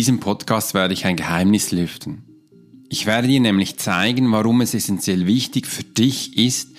diesem 0.00 0.18
Podcast 0.18 0.72
werde 0.72 0.94
ich 0.94 1.04
ein 1.04 1.16
Geheimnis 1.16 1.72
lüften. 1.72 2.22
Ich 2.88 3.04
werde 3.04 3.28
dir 3.28 3.38
nämlich 3.38 3.76
zeigen, 3.76 4.32
warum 4.32 4.62
es 4.62 4.72
essentiell 4.72 5.26
wichtig 5.26 5.66
für 5.66 5.84
dich 5.84 6.38
ist, 6.38 6.70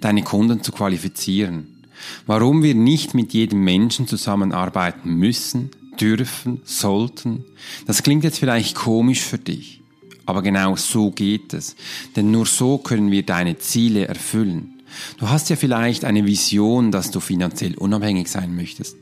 deine 0.00 0.24
Kunden 0.24 0.60
zu 0.60 0.72
qualifizieren. 0.72 1.84
Warum 2.26 2.64
wir 2.64 2.74
nicht 2.74 3.14
mit 3.14 3.34
jedem 3.34 3.62
Menschen 3.62 4.08
zusammenarbeiten 4.08 5.14
müssen, 5.14 5.70
dürfen, 6.00 6.60
sollten. 6.64 7.44
Das 7.86 8.02
klingt 8.02 8.24
jetzt 8.24 8.40
vielleicht 8.40 8.74
komisch 8.74 9.20
für 9.20 9.38
dich, 9.38 9.80
aber 10.26 10.42
genau 10.42 10.74
so 10.74 11.12
geht 11.12 11.54
es. 11.54 11.76
Denn 12.16 12.32
nur 12.32 12.46
so 12.46 12.78
können 12.78 13.12
wir 13.12 13.24
deine 13.24 13.58
Ziele 13.58 14.08
erfüllen. 14.08 14.82
Du 15.18 15.28
hast 15.28 15.50
ja 15.50 15.54
vielleicht 15.54 16.04
eine 16.04 16.26
Vision, 16.26 16.90
dass 16.90 17.12
du 17.12 17.20
finanziell 17.20 17.76
unabhängig 17.76 18.26
sein 18.26 18.56
möchtest 18.56 18.96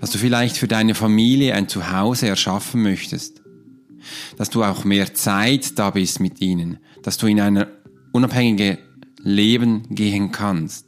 dass 0.00 0.10
du 0.10 0.18
vielleicht 0.18 0.56
für 0.56 0.68
deine 0.68 0.94
Familie 0.94 1.54
ein 1.54 1.68
Zuhause 1.68 2.28
erschaffen 2.28 2.82
möchtest, 2.82 3.42
dass 4.36 4.50
du 4.50 4.64
auch 4.64 4.84
mehr 4.84 5.14
Zeit 5.14 5.78
da 5.78 5.90
bist 5.90 6.20
mit 6.20 6.40
ihnen, 6.40 6.78
dass 7.02 7.18
du 7.18 7.26
in 7.26 7.40
ein 7.40 7.66
unabhängiges 8.12 8.78
Leben 9.22 9.94
gehen 9.94 10.32
kannst. 10.32 10.86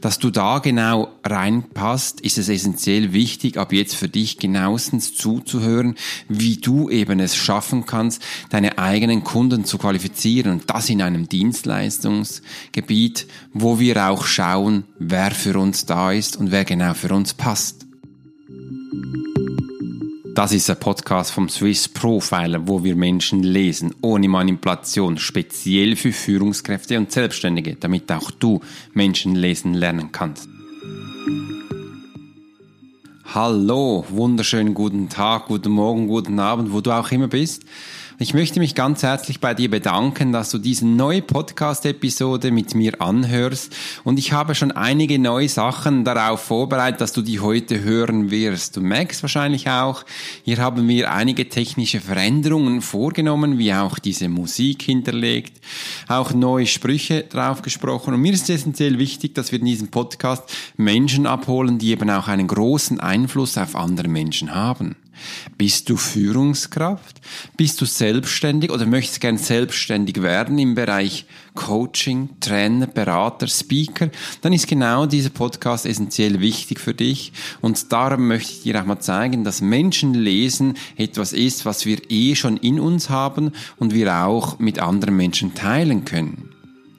Dass 0.00 0.18
du 0.18 0.30
da 0.30 0.58
genau 0.60 1.08
reinpasst, 1.24 2.20
ist 2.20 2.38
es 2.38 2.48
essentiell 2.48 3.12
wichtig, 3.12 3.58
ab 3.58 3.72
jetzt 3.72 3.96
für 3.96 4.08
dich 4.08 4.38
genauestens 4.38 5.14
zuzuhören, 5.14 5.96
wie 6.28 6.56
du 6.56 6.88
eben 6.88 7.20
es 7.20 7.36
schaffen 7.36 7.86
kannst, 7.86 8.22
deine 8.50 8.78
eigenen 8.78 9.24
Kunden 9.24 9.64
zu 9.64 9.78
qualifizieren 9.78 10.52
und 10.52 10.70
das 10.70 10.88
in 10.88 11.02
einem 11.02 11.28
Dienstleistungsgebiet, 11.28 13.26
wo 13.52 13.80
wir 13.80 14.08
auch 14.08 14.24
schauen, 14.24 14.84
wer 14.98 15.32
für 15.32 15.58
uns 15.58 15.86
da 15.86 16.12
ist 16.12 16.36
und 16.36 16.52
wer 16.52 16.64
genau 16.64 16.94
für 16.94 17.12
uns 17.14 17.34
passt. 17.34 17.85
Das 20.36 20.52
ist 20.52 20.68
ein 20.68 20.78
Podcast 20.78 21.30
vom 21.30 21.48
Swiss 21.48 21.88
Profiler, 21.88 22.68
wo 22.68 22.84
wir 22.84 22.94
Menschen 22.94 23.42
lesen, 23.42 23.94
ohne 24.02 24.28
Manipulation, 24.28 25.16
speziell 25.16 25.96
für 25.96 26.12
Führungskräfte 26.12 26.98
und 26.98 27.10
Selbstständige, 27.10 27.76
damit 27.76 28.12
auch 28.12 28.30
du 28.30 28.60
Menschen 28.92 29.34
lesen 29.34 29.72
lernen 29.72 30.12
kannst. 30.12 30.46
Hallo, 33.32 34.04
wunderschönen 34.10 34.74
guten 34.74 35.08
Tag, 35.08 35.46
guten 35.46 35.72
Morgen, 35.72 36.06
guten 36.06 36.38
Abend, 36.38 36.70
wo 36.70 36.82
du 36.82 36.90
auch 36.90 37.10
immer 37.10 37.28
bist. 37.28 37.62
Ich 38.18 38.32
möchte 38.32 38.60
mich 38.60 38.74
ganz 38.74 39.02
herzlich 39.02 39.40
bei 39.40 39.52
dir 39.52 39.70
bedanken, 39.70 40.32
dass 40.32 40.48
du 40.48 40.56
diese 40.56 40.86
neue 40.86 41.20
Podcast-Episode 41.20 42.50
mit 42.50 42.74
mir 42.74 43.02
anhörst. 43.02 43.76
Und 44.04 44.18
ich 44.18 44.32
habe 44.32 44.54
schon 44.54 44.72
einige 44.72 45.18
neue 45.18 45.50
Sachen 45.50 46.02
darauf 46.02 46.40
vorbereitet, 46.40 47.02
dass 47.02 47.12
du 47.12 47.20
die 47.20 47.40
heute 47.40 47.82
hören 47.82 48.30
wirst. 48.30 48.78
Du 48.78 48.80
merkst 48.80 49.22
wahrscheinlich 49.22 49.68
auch, 49.68 50.02
hier 50.44 50.56
haben 50.56 50.88
wir 50.88 51.12
einige 51.12 51.50
technische 51.50 52.00
Veränderungen 52.00 52.80
vorgenommen, 52.80 53.58
wie 53.58 53.74
auch 53.74 53.98
diese 53.98 54.30
Musik 54.30 54.80
hinterlegt, 54.80 55.60
auch 56.08 56.32
neue 56.32 56.66
Sprüche 56.66 57.24
drauf 57.24 57.60
gesprochen. 57.60 58.14
Und 58.14 58.22
mir 58.22 58.32
ist 58.32 58.48
essentiell 58.48 58.98
wichtig, 58.98 59.34
dass 59.34 59.52
wir 59.52 59.58
in 59.58 59.66
diesem 59.66 59.88
Podcast 59.88 60.44
Menschen 60.78 61.26
abholen, 61.26 61.78
die 61.78 61.90
eben 61.90 62.08
auch 62.08 62.28
einen 62.28 62.46
großen 62.46 62.98
Einfluss 62.98 63.58
auf 63.58 63.76
andere 63.76 64.08
Menschen 64.08 64.54
haben. 64.54 64.96
Bist 65.58 65.88
du 65.88 65.96
Führungskraft? 65.96 67.20
Bist 67.56 67.80
du 67.80 67.84
selbstständig 67.84 68.70
oder 68.70 68.86
möchtest 68.86 69.20
gern 69.20 69.38
selbstständig 69.38 70.22
werden 70.22 70.58
im 70.58 70.74
Bereich 70.74 71.26
Coaching, 71.54 72.30
Trainer, 72.40 72.86
Berater, 72.86 73.48
Speaker? 73.48 74.10
Dann 74.42 74.52
ist 74.52 74.66
genau 74.66 75.06
dieser 75.06 75.30
Podcast 75.30 75.86
essentiell 75.86 76.40
wichtig 76.40 76.80
für 76.80 76.94
dich. 76.94 77.32
Und 77.60 77.92
darum 77.92 78.28
möchte 78.28 78.52
ich 78.52 78.62
dir 78.62 78.80
auch 78.80 78.86
mal 78.86 79.00
zeigen, 79.00 79.44
dass 79.44 79.60
Menschen 79.60 80.14
lesen 80.14 80.74
etwas 80.96 81.32
ist, 81.32 81.64
was 81.64 81.86
wir 81.86 81.98
eh 82.10 82.34
schon 82.34 82.56
in 82.56 82.80
uns 82.80 83.10
haben 83.10 83.52
und 83.76 83.94
wir 83.94 84.14
auch 84.14 84.58
mit 84.58 84.78
anderen 84.78 85.16
Menschen 85.16 85.54
teilen 85.54 86.04
können. 86.04 86.50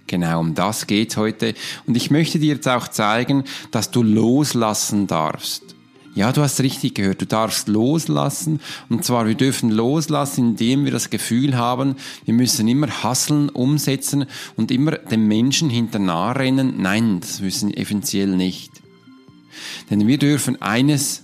Genau 0.07 0.39
um 0.39 0.55
das 0.55 0.87
geht 0.87 1.17
heute. 1.17 1.53
Und 1.85 1.95
ich 1.95 2.09
möchte 2.09 2.39
dir 2.39 2.55
jetzt 2.55 2.67
auch 2.67 2.87
zeigen, 2.87 3.43
dass 3.71 3.91
du 3.91 4.01
loslassen 4.03 5.05
darfst. 5.05 5.76
Ja, 6.17 6.31
du 6.31 6.41
hast 6.41 6.59
richtig 6.61 6.95
gehört, 6.95 7.21
du 7.21 7.27
darfst 7.27 7.67
loslassen. 7.67 8.59
Und 8.89 9.05
zwar, 9.05 9.27
wir 9.27 9.35
dürfen 9.35 9.69
loslassen, 9.69 10.49
indem 10.49 10.83
wir 10.83 10.91
das 10.91 11.11
Gefühl 11.11 11.55
haben, 11.55 11.95
wir 12.25 12.33
müssen 12.33 12.67
immer 12.67 12.87
hasseln, 13.03 13.49
umsetzen 13.49 14.25
und 14.55 14.71
immer 14.71 14.93
dem 14.93 15.27
Menschen 15.27 15.69
hinterher 15.69 16.35
rennen. 16.35 16.81
Nein, 16.81 17.19
das 17.19 17.39
müssen 17.39 17.71
eventuell 17.71 18.35
nicht. 18.35 18.71
Denn 19.91 20.07
wir 20.07 20.17
dürfen 20.17 20.59
eines 20.59 21.23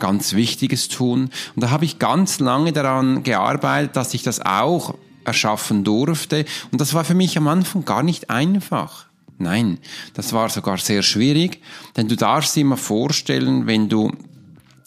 ganz 0.00 0.32
Wichtiges 0.32 0.88
tun. 0.88 1.30
Und 1.54 1.62
da 1.62 1.70
habe 1.70 1.84
ich 1.84 2.00
ganz 2.00 2.40
lange 2.40 2.72
daran 2.72 3.22
gearbeitet, 3.22 3.94
dass 3.94 4.12
ich 4.12 4.24
das 4.24 4.40
auch 4.40 4.96
erschaffen 5.24 5.84
durfte. 5.84 6.46
Und 6.72 6.80
das 6.80 6.94
war 6.94 7.04
für 7.04 7.14
mich 7.14 7.38
am 7.38 7.46
Anfang 7.46 7.84
gar 7.84 8.02
nicht 8.02 8.28
einfach. 8.28 9.06
Nein, 9.38 9.78
das 10.14 10.32
war 10.32 10.48
sogar 10.48 10.78
sehr 10.78 11.02
schwierig, 11.02 11.60
denn 11.96 12.08
du 12.08 12.16
darfst 12.16 12.56
dir 12.56 12.64
mal 12.64 12.76
vorstellen, 12.76 13.66
wenn 13.66 13.88
du 13.88 14.12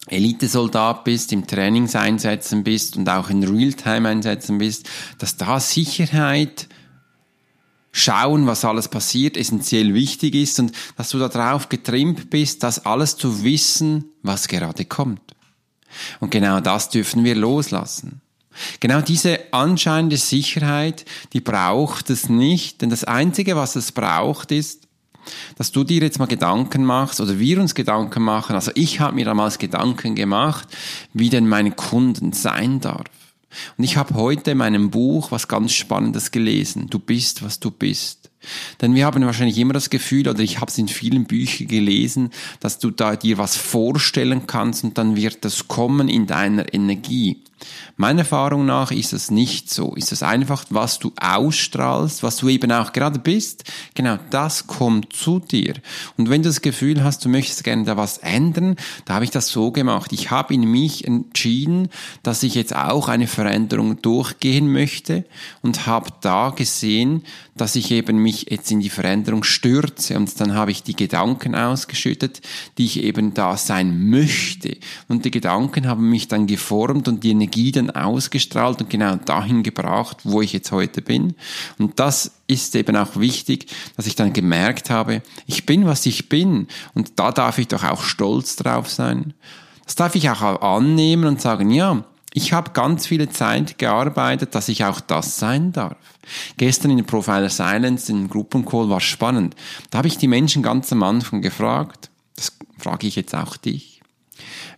Elitesoldat 0.07 1.03
bist, 1.03 1.31
im 1.31 1.45
Trainingseinsätzen 1.45 2.63
bist 2.63 2.97
und 2.97 3.07
auch 3.07 3.29
in 3.29 3.43
Realtime-Einsätzen 3.43 4.57
bist, 4.57 4.89
dass 5.19 5.37
da 5.37 5.59
Sicherheit, 5.59 6.67
schauen, 7.91 8.47
was 8.47 8.65
alles 8.65 8.87
passiert, 8.87 9.37
essentiell 9.37 9.93
wichtig 9.93 10.35
ist 10.35 10.59
und 10.59 10.71
dass 10.95 11.09
du 11.09 11.19
darauf 11.19 11.69
getrimmt 11.69 12.29
bist, 12.29 12.63
das 12.63 12.85
alles 12.85 13.17
zu 13.17 13.43
wissen, 13.43 14.05
was 14.21 14.47
gerade 14.47 14.85
kommt. 14.85 15.21
Und 16.19 16.29
genau 16.29 16.59
das 16.59 16.89
dürfen 16.89 17.23
wir 17.23 17.35
loslassen. 17.35 18.21
Genau 18.79 19.01
diese 19.01 19.53
anscheinende 19.53 20.17
Sicherheit, 20.17 21.05
die 21.33 21.41
braucht 21.41 22.09
es 22.09 22.29
nicht, 22.29 22.81
denn 22.81 22.89
das 22.89 23.03
Einzige, 23.03 23.55
was 23.55 23.75
es 23.75 23.91
braucht, 23.91 24.51
ist, 24.51 24.87
dass 25.57 25.71
du 25.71 25.83
dir 25.83 26.01
jetzt 26.01 26.19
mal 26.19 26.25
Gedanken 26.25 26.83
machst 26.83 27.21
oder 27.21 27.39
wir 27.39 27.59
uns 27.59 27.75
Gedanken 27.75 28.23
machen. 28.23 28.55
Also 28.55 28.71
ich 28.75 28.99
habe 28.99 29.15
mir 29.15 29.25
damals 29.25 29.59
Gedanken 29.59 30.15
gemacht, 30.15 30.67
wie 31.13 31.29
denn 31.29 31.47
mein 31.47 31.75
Kunden 31.75 32.33
sein 32.33 32.79
darf. 32.79 33.05
Und 33.77 33.83
ich 33.83 33.97
habe 33.97 34.13
heute 34.13 34.51
in 34.51 34.57
meinem 34.57 34.91
Buch 34.91 35.31
was 35.31 35.47
ganz 35.47 35.73
Spannendes 35.73 36.31
gelesen. 36.31 36.87
Du 36.89 36.99
bist, 36.99 37.43
was 37.43 37.59
du 37.59 37.71
bist. 37.71 38.29
Denn 38.81 38.95
wir 38.95 39.05
haben 39.05 39.25
wahrscheinlich 39.25 39.57
immer 39.57 39.73
das 39.73 39.89
Gefühl, 39.89 40.27
oder 40.27 40.39
ich 40.39 40.59
habe 40.59 40.71
es 40.71 40.77
in 40.77 40.87
vielen 40.87 41.25
Büchern 41.25 41.67
gelesen, 41.67 42.29
dass 42.59 42.79
du 42.79 42.89
da 42.89 43.15
dir 43.15 43.37
was 43.37 43.57
vorstellen 43.57 44.47
kannst 44.47 44.83
und 44.83 44.97
dann 44.97 45.15
wird 45.15 45.43
das 45.43 45.67
kommen 45.67 46.07
in 46.07 46.25
deiner 46.25 46.73
Energie. 46.73 47.43
Meiner 47.97 48.19
Erfahrung 48.19 48.65
nach 48.65 48.91
ist 48.91 49.13
es 49.13 49.31
nicht 49.31 49.69
so. 49.69 49.93
Ist 49.95 50.11
es 50.11 50.23
einfach, 50.23 50.65
was 50.69 50.99
du 50.99 51.11
ausstrahlst, 51.19 52.23
was 52.23 52.37
du 52.37 52.49
eben 52.49 52.71
auch 52.71 52.93
gerade 52.93 53.19
bist. 53.19 53.63
Genau 53.93 54.17
das 54.29 54.67
kommt 54.67 55.13
zu 55.13 55.39
dir. 55.39 55.75
Und 56.17 56.29
wenn 56.29 56.43
du 56.43 56.49
das 56.49 56.61
Gefühl 56.61 57.03
hast, 57.03 57.25
du 57.25 57.29
möchtest 57.29 57.63
gerne 57.63 57.83
da 57.83 57.97
was 57.97 58.19
ändern, 58.19 58.75
da 59.05 59.15
habe 59.15 59.25
ich 59.25 59.31
das 59.31 59.49
so 59.49 59.71
gemacht. 59.71 60.13
Ich 60.13 60.31
habe 60.31 60.53
in 60.53 60.61
mich 60.61 61.05
entschieden, 61.05 61.89
dass 62.23 62.43
ich 62.43 62.55
jetzt 62.55 62.75
auch 62.75 63.07
eine 63.07 63.27
Veränderung 63.27 64.01
durchgehen 64.01 64.71
möchte 64.71 65.25
und 65.61 65.85
habe 65.85 66.09
da 66.21 66.51
gesehen, 66.51 67.23
dass 67.59 67.75
ich 67.75 67.91
eben 67.91 68.17
mich 68.17 68.47
jetzt 68.49 68.71
in 68.71 68.79
die 68.79 68.89
Veränderung 68.89 69.43
stürze 69.43 70.15
und 70.15 70.39
dann 70.39 70.53
habe 70.53 70.71
ich 70.71 70.83
die 70.83 70.95
Gedanken 70.95 71.55
ausgeschüttet, 71.55 72.41
die 72.77 72.85
ich 72.85 73.03
eben 73.03 73.33
da 73.33 73.57
sein 73.57 74.09
möchte. 74.09 74.77
Und 75.09 75.25
die 75.25 75.31
Gedanken 75.31 75.87
haben 75.87 76.09
mich 76.09 76.29
dann 76.29 76.47
geformt 76.47 77.07
und 77.07 77.23
die 77.23 77.35
Energie 77.49 77.71
dann 77.71 77.89
ausgestrahlt 77.89 78.81
und 78.81 78.89
genau 78.89 79.15
dahin 79.15 79.63
gebracht, 79.63 80.17
wo 80.23 80.41
ich 80.41 80.53
jetzt 80.53 80.71
heute 80.71 81.01
bin. 81.01 81.35
Und 81.79 81.99
das 81.99 82.31
ist 82.47 82.75
eben 82.75 82.95
auch 82.95 83.15
wichtig, 83.15 83.67
dass 83.97 84.05
ich 84.05 84.15
dann 84.15 84.33
gemerkt 84.33 84.89
habe, 84.89 85.21
ich 85.47 85.65
bin, 85.65 85.85
was 85.85 86.05
ich 86.05 86.29
bin. 86.29 86.67
Und 86.93 87.19
da 87.19 87.31
darf 87.31 87.57
ich 87.57 87.67
doch 87.67 87.83
auch 87.83 88.03
stolz 88.03 88.55
drauf 88.55 88.89
sein. 88.89 89.33
Das 89.85 89.95
darf 89.95 90.15
ich 90.15 90.29
auch 90.29 90.41
annehmen 90.61 91.25
und 91.25 91.41
sagen, 91.41 91.71
ja, 91.71 92.03
ich 92.31 92.53
habe 92.53 92.71
ganz 92.71 93.07
viele 93.07 93.29
Zeit 93.29 93.79
gearbeitet, 93.79 94.53
dass 94.53 94.69
ich 94.69 94.85
auch 94.85 95.01
das 95.01 95.39
sein 95.39 95.71
darf. 95.71 95.97
Gestern 96.57 96.91
in 96.91 97.03
Profiler 97.05 97.49
Silence, 97.49 98.11
in 98.11 98.29
Gruppencall 98.29 98.89
war 98.89 98.99
spannend. 98.99 99.55
Da 99.89 99.97
habe 99.97 100.07
ich 100.07 100.19
die 100.19 100.27
Menschen 100.27 100.61
ganz 100.61 100.91
am 100.91 101.01
Anfang 101.01 101.41
gefragt, 101.41 102.11
das 102.35 102.55
frage 102.77 103.07
ich 103.07 103.15
jetzt 103.15 103.33
auch 103.33 103.57
dich. 103.57 104.01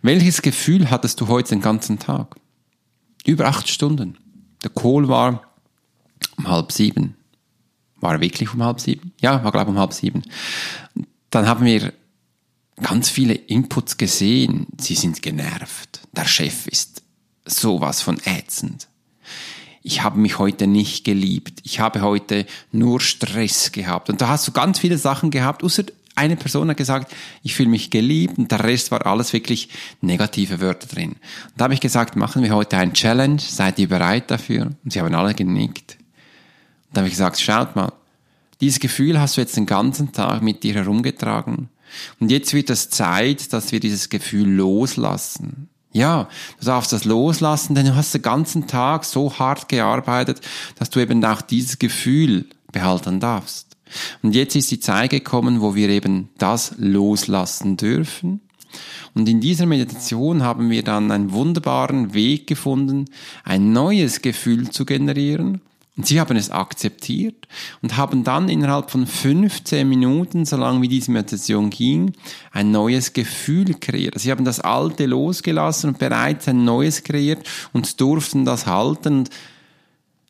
Welches 0.00 0.40
Gefühl 0.40 0.90
hattest 0.90 1.20
du 1.20 1.28
heute 1.28 1.50
den 1.50 1.60
ganzen 1.60 1.98
Tag? 1.98 2.36
Über 3.24 3.46
acht 3.46 3.68
Stunden. 3.68 4.18
Der 4.62 4.70
Call 4.70 5.08
war 5.08 5.42
um 6.36 6.48
halb 6.48 6.72
sieben. 6.72 7.16
War 8.00 8.14
er 8.14 8.20
wirklich 8.20 8.52
um 8.52 8.62
halb 8.62 8.80
sieben? 8.80 9.12
Ja, 9.20 9.42
war 9.44 9.52
glaube 9.52 9.70
ich 9.70 9.76
um 9.76 9.78
halb 9.78 9.92
sieben. 9.92 10.22
Dann 11.30 11.46
haben 11.46 11.64
wir 11.64 11.92
ganz 12.82 13.08
viele 13.08 13.34
Inputs 13.34 13.96
gesehen. 13.96 14.66
Sie 14.78 14.94
sind 14.94 15.22
genervt. 15.22 16.00
Der 16.12 16.24
Chef 16.24 16.66
ist 16.66 17.02
sowas 17.44 18.02
von 18.02 18.18
ätzend. 18.24 18.88
Ich 19.82 20.02
habe 20.02 20.18
mich 20.18 20.38
heute 20.38 20.66
nicht 20.66 21.04
geliebt. 21.04 21.60
Ich 21.64 21.80
habe 21.80 22.02
heute 22.02 22.46
nur 22.70 23.00
Stress 23.00 23.72
gehabt. 23.72 24.10
Und 24.10 24.20
da 24.20 24.28
hast 24.28 24.46
du 24.46 24.52
ganz 24.52 24.78
viele 24.78 24.98
Sachen 24.98 25.30
gehabt, 25.30 25.64
außer 25.64 25.84
eine 26.14 26.36
Person 26.36 26.68
hat 26.68 26.76
gesagt, 26.76 27.12
ich 27.42 27.54
fühle 27.54 27.70
mich 27.70 27.90
geliebt 27.90 28.38
und 28.38 28.50
der 28.50 28.64
Rest 28.64 28.90
war 28.90 29.06
alles 29.06 29.32
wirklich 29.32 29.68
negative 30.00 30.60
Wörter 30.60 30.86
drin. 30.86 31.12
Und 31.12 31.52
da 31.56 31.64
habe 31.64 31.74
ich 31.74 31.80
gesagt, 31.80 32.16
machen 32.16 32.42
wir 32.42 32.54
heute 32.54 32.76
ein 32.76 32.92
Challenge, 32.92 33.40
seid 33.40 33.78
ihr 33.78 33.88
bereit 33.88 34.30
dafür? 34.30 34.72
Und 34.84 34.92
sie 34.92 35.00
haben 35.00 35.14
alle 35.14 35.34
genickt. 35.34 35.96
Und 36.88 36.96
da 36.96 37.00
habe 37.00 37.08
ich 37.08 37.14
gesagt, 37.14 37.40
schaut 37.40 37.76
mal, 37.76 37.92
dieses 38.60 38.78
Gefühl 38.78 39.18
hast 39.18 39.36
du 39.36 39.40
jetzt 39.40 39.56
den 39.56 39.66
ganzen 39.66 40.12
Tag 40.12 40.42
mit 40.42 40.62
dir 40.62 40.74
herumgetragen. 40.74 41.68
Und 42.20 42.30
jetzt 42.30 42.54
wird 42.54 42.70
es 42.70 42.90
Zeit, 42.90 43.52
dass 43.52 43.72
wir 43.72 43.80
dieses 43.80 44.08
Gefühl 44.08 44.48
loslassen. 44.48 45.68
Ja, 45.92 46.28
du 46.58 46.66
darfst 46.66 46.92
das 46.92 47.04
loslassen, 47.04 47.74
denn 47.74 47.86
du 47.86 47.94
hast 47.94 48.14
den 48.14 48.22
ganzen 48.22 48.66
Tag 48.66 49.04
so 49.04 49.38
hart 49.38 49.68
gearbeitet, 49.68 50.40
dass 50.78 50.88
du 50.88 51.00
eben 51.00 51.22
auch 51.24 51.42
dieses 51.42 51.78
Gefühl 51.78 52.46
behalten 52.70 53.20
darfst. 53.20 53.71
Und 54.22 54.34
jetzt 54.34 54.56
ist 54.56 54.70
die 54.70 54.80
Zeit 54.80 55.10
gekommen, 55.10 55.60
wo 55.60 55.74
wir 55.74 55.88
eben 55.88 56.28
das 56.38 56.74
loslassen 56.78 57.76
dürfen. 57.76 58.40
Und 59.14 59.28
in 59.28 59.40
dieser 59.40 59.66
Meditation 59.66 60.42
haben 60.42 60.70
wir 60.70 60.82
dann 60.82 61.10
einen 61.10 61.32
wunderbaren 61.32 62.14
Weg 62.14 62.46
gefunden, 62.46 63.06
ein 63.44 63.72
neues 63.72 64.22
Gefühl 64.22 64.70
zu 64.70 64.86
generieren, 64.86 65.60
und 65.96 66.06
sie 66.06 66.20
haben 66.20 66.36
es 66.38 66.50
akzeptiert 66.50 67.46
und 67.82 67.98
haben 67.98 68.24
dann 68.24 68.48
innerhalb 68.48 68.90
von 68.90 69.06
15 69.06 69.86
Minuten, 69.86 70.46
solange 70.46 70.80
wie 70.80 70.88
diese 70.88 71.10
Meditation 71.10 71.68
ging, 71.68 72.12
ein 72.50 72.70
neues 72.70 73.12
Gefühl 73.12 73.74
kreiert. 73.74 74.18
Sie 74.18 74.30
haben 74.30 74.46
das 74.46 74.58
Alte 74.58 75.04
losgelassen 75.04 75.90
und 75.90 75.98
bereits 75.98 76.48
ein 76.48 76.64
neues 76.64 77.04
kreiert 77.04 77.46
und 77.74 78.00
durften 78.00 78.46
das 78.46 78.66
halten. 78.66 79.28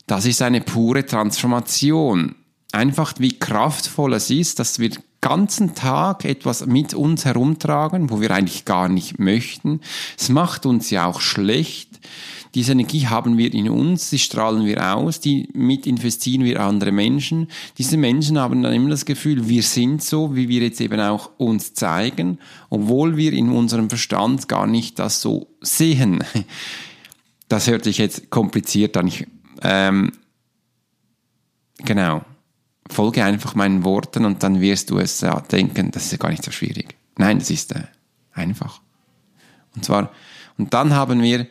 Das 0.08 0.26
ist 0.26 0.43
eine 0.43 0.62
pure 0.62 1.06
Transformation. 1.06 2.35
Einfach 2.73 3.15
wie 3.19 3.39
kraftvoll 3.39 4.15
es 4.15 4.31
ist, 4.31 4.59
dass 4.59 4.79
wir 4.79 4.91
ganzen 5.21 5.75
Tag 5.75 6.25
etwas 6.25 6.67
mit 6.67 6.95
uns 6.95 7.25
herumtragen, 7.25 8.11
wo 8.11 8.21
wir 8.21 8.33
eigentlich 8.33 8.65
gar 8.65 8.89
nicht 8.89 9.19
möchten. 9.19 9.81
Es 10.19 10.29
macht 10.29 10.67
uns 10.67 10.91
ja 10.91 11.07
auch 11.07 11.21
schlecht. 11.21 12.01
Diese 12.55 12.73
Energie 12.73 13.07
haben 13.07 13.39
wir 13.39 13.55
in 13.55 13.71
uns, 13.71 14.11
die 14.11 14.19
strahlen 14.19 14.67
wir 14.67 14.95
aus, 14.95 15.21
die 15.21 15.49
mit 15.55 15.87
investieren 15.87 16.45
wir 16.45 16.61
andere 16.61 16.93
Menschen. 16.93 17.49
Diese 17.79 17.97
Menschen 17.97 18.39
haben 18.39 18.63
dann 18.63 18.75
immer 18.75 18.91
das 18.91 19.07
Gefühl, 19.07 19.49
wir 19.49 19.63
sind 19.63 20.03
so, 20.03 20.35
wie 20.35 20.49
wir 20.49 20.63
jetzt 20.63 20.81
eben 20.81 21.01
auch 21.01 21.31
uns 21.39 21.73
zeigen, 21.73 22.39
obwohl 22.69 23.17
wir 23.17 23.33
in 23.33 23.49
unserem 23.49 23.89
Verstand 23.89 24.49
gar 24.49 24.67
nicht 24.67 24.99
das 24.99 25.23
so 25.23 25.47
sehen. 25.61 26.25
Das 27.49 27.67
hört 27.67 27.85
sich 27.85 27.99
jetzt 27.99 28.31
kompliziert 28.31 28.97
an. 28.97 29.09
Ich, 29.09 29.27
ähm, 29.63 30.13
genau. 31.85 32.23
Folge 32.93 33.25
einfach 33.25 33.55
meinen 33.55 33.85
Worten 33.85 34.25
und 34.25 34.43
dann 34.43 34.61
wirst 34.61 34.91
du 34.91 34.99
es 34.99 35.21
ja, 35.21 35.41
denken, 35.41 35.91
das 35.91 36.06
ist 36.06 36.12
ja 36.12 36.19
gar 36.19 36.31
nicht 36.31 36.44
so 36.44 36.50
schwierig. 36.50 36.94
Nein, 37.17 37.39
das 37.39 37.50
ist 37.50 37.73
äh, 37.75 37.85
einfach. 38.33 38.81
Und 39.75 39.85
zwar, 39.85 40.11
und 40.59 40.73
dann 40.75 40.93
haben 40.94 41.23
wir 41.23 41.47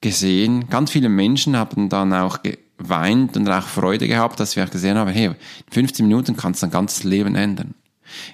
gesehen, 0.00 0.68
ganz 0.68 0.90
viele 0.90 1.08
Menschen 1.08 1.56
haben 1.56 1.88
dann 1.88 2.12
auch 2.12 2.38
geweint 2.42 3.36
und 3.36 3.48
auch 3.48 3.62
Freude 3.62 4.08
gehabt, 4.08 4.40
dass 4.40 4.56
wir 4.56 4.64
auch 4.64 4.70
gesehen 4.70 4.96
haben, 4.96 5.10
hey, 5.10 5.26
in 5.26 5.36
15 5.70 6.06
Minuten 6.06 6.36
kannst 6.36 6.62
du 6.62 6.66
dein 6.66 6.72
ganzes 6.72 7.04
Leben 7.04 7.34
ändern. 7.34 7.74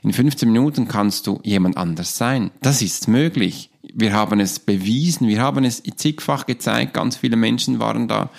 In 0.02 0.12
15 0.12 0.50
Minuten 0.50 0.86
kannst 0.86 1.26
du 1.26 1.40
jemand 1.42 1.76
anders 1.76 2.16
sein. 2.16 2.50
Das 2.60 2.82
ist 2.82 3.08
möglich 3.08 3.71
wir 3.94 4.12
haben 4.12 4.38
es 4.38 4.60
bewiesen, 4.60 5.26
wir 5.26 5.40
haben 5.40 5.64
es 5.64 5.82
zigfach 5.96 6.46
gezeigt, 6.46 6.94
ganz 6.94 7.16
viele 7.16 7.36
Menschen 7.36 7.80
waren 7.80 8.06
da. 8.06 8.30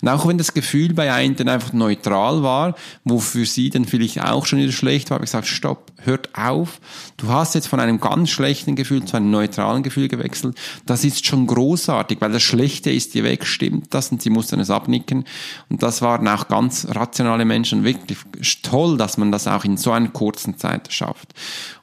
Und 0.00 0.08
auch 0.08 0.26
wenn 0.26 0.38
das 0.38 0.54
Gefühl 0.54 0.94
bei 0.94 1.12
einen 1.12 1.48
einfach 1.48 1.72
neutral 1.72 2.42
war, 2.42 2.76
wo 3.04 3.18
für 3.18 3.44
sie 3.44 3.70
dann 3.70 3.84
vielleicht 3.84 4.22
auch 4.22 4.46
schon 4.46 4.60
wieder 4.60 4.72
schlecht 4.72 5.10
war, 5.10 5.16
habe 5.16 5.24
ich 5.24 5.30
gesagt, 5.30 5.48
stopp, 5.48 5.92
hört 5.98 6.30
auf. 6.36 6.80
Du 7.16 7.28
hast 7.28 7.54
jetzt 7.54 7.66
von 7.66 7.80
einem 7.80 8.00
ganz 8.00 8.30
schlechten 8.30 8.76
Gefühl 8.76 9.04
zu 9.04 9.16
einem 9.16 9.30
neutralen 9.30 9.82
Gefühl 9.82 10.08
gewechselt. 10.08 10.56
Das 10.86 11.04
ist 11.04 11.26
schon 11.26 11.46
großartig, 11.48 12.20
weil 12.20 12.32
das 12.32 12.42
Schlechte 12.42 12.90
ist 12.90 13.14
dir 13.14 13.24
weg, 13.24 13.44
stimmt 13.44 13.92
das? 13.94 14.12
Und 14.12 14.22
sie 14.22 14.30
mussten 14.30 14.60
es 14.60 14.70
abnicken. 14.70 15.24
Und 15.68 15.82
das 15.82 16.00
waren 16.00 16.28
auch 16.28 16.46
ganz 16.46 16.86
rationale 16.90 17.44
Menschen. 17.44 17.84
Wirklich 17.84 18.18
toll, 18.62 18.96
dass 18.96 19.18
man 19.18 19.32
das 19.32 19.48
auch 19.48 19.64
in 19.64 19.76
so 19.76 19.90
einer 19.90 20.08
kurzen 20.08 20.58
Zeit 20.58 20.92
schafft. 20.92 21.34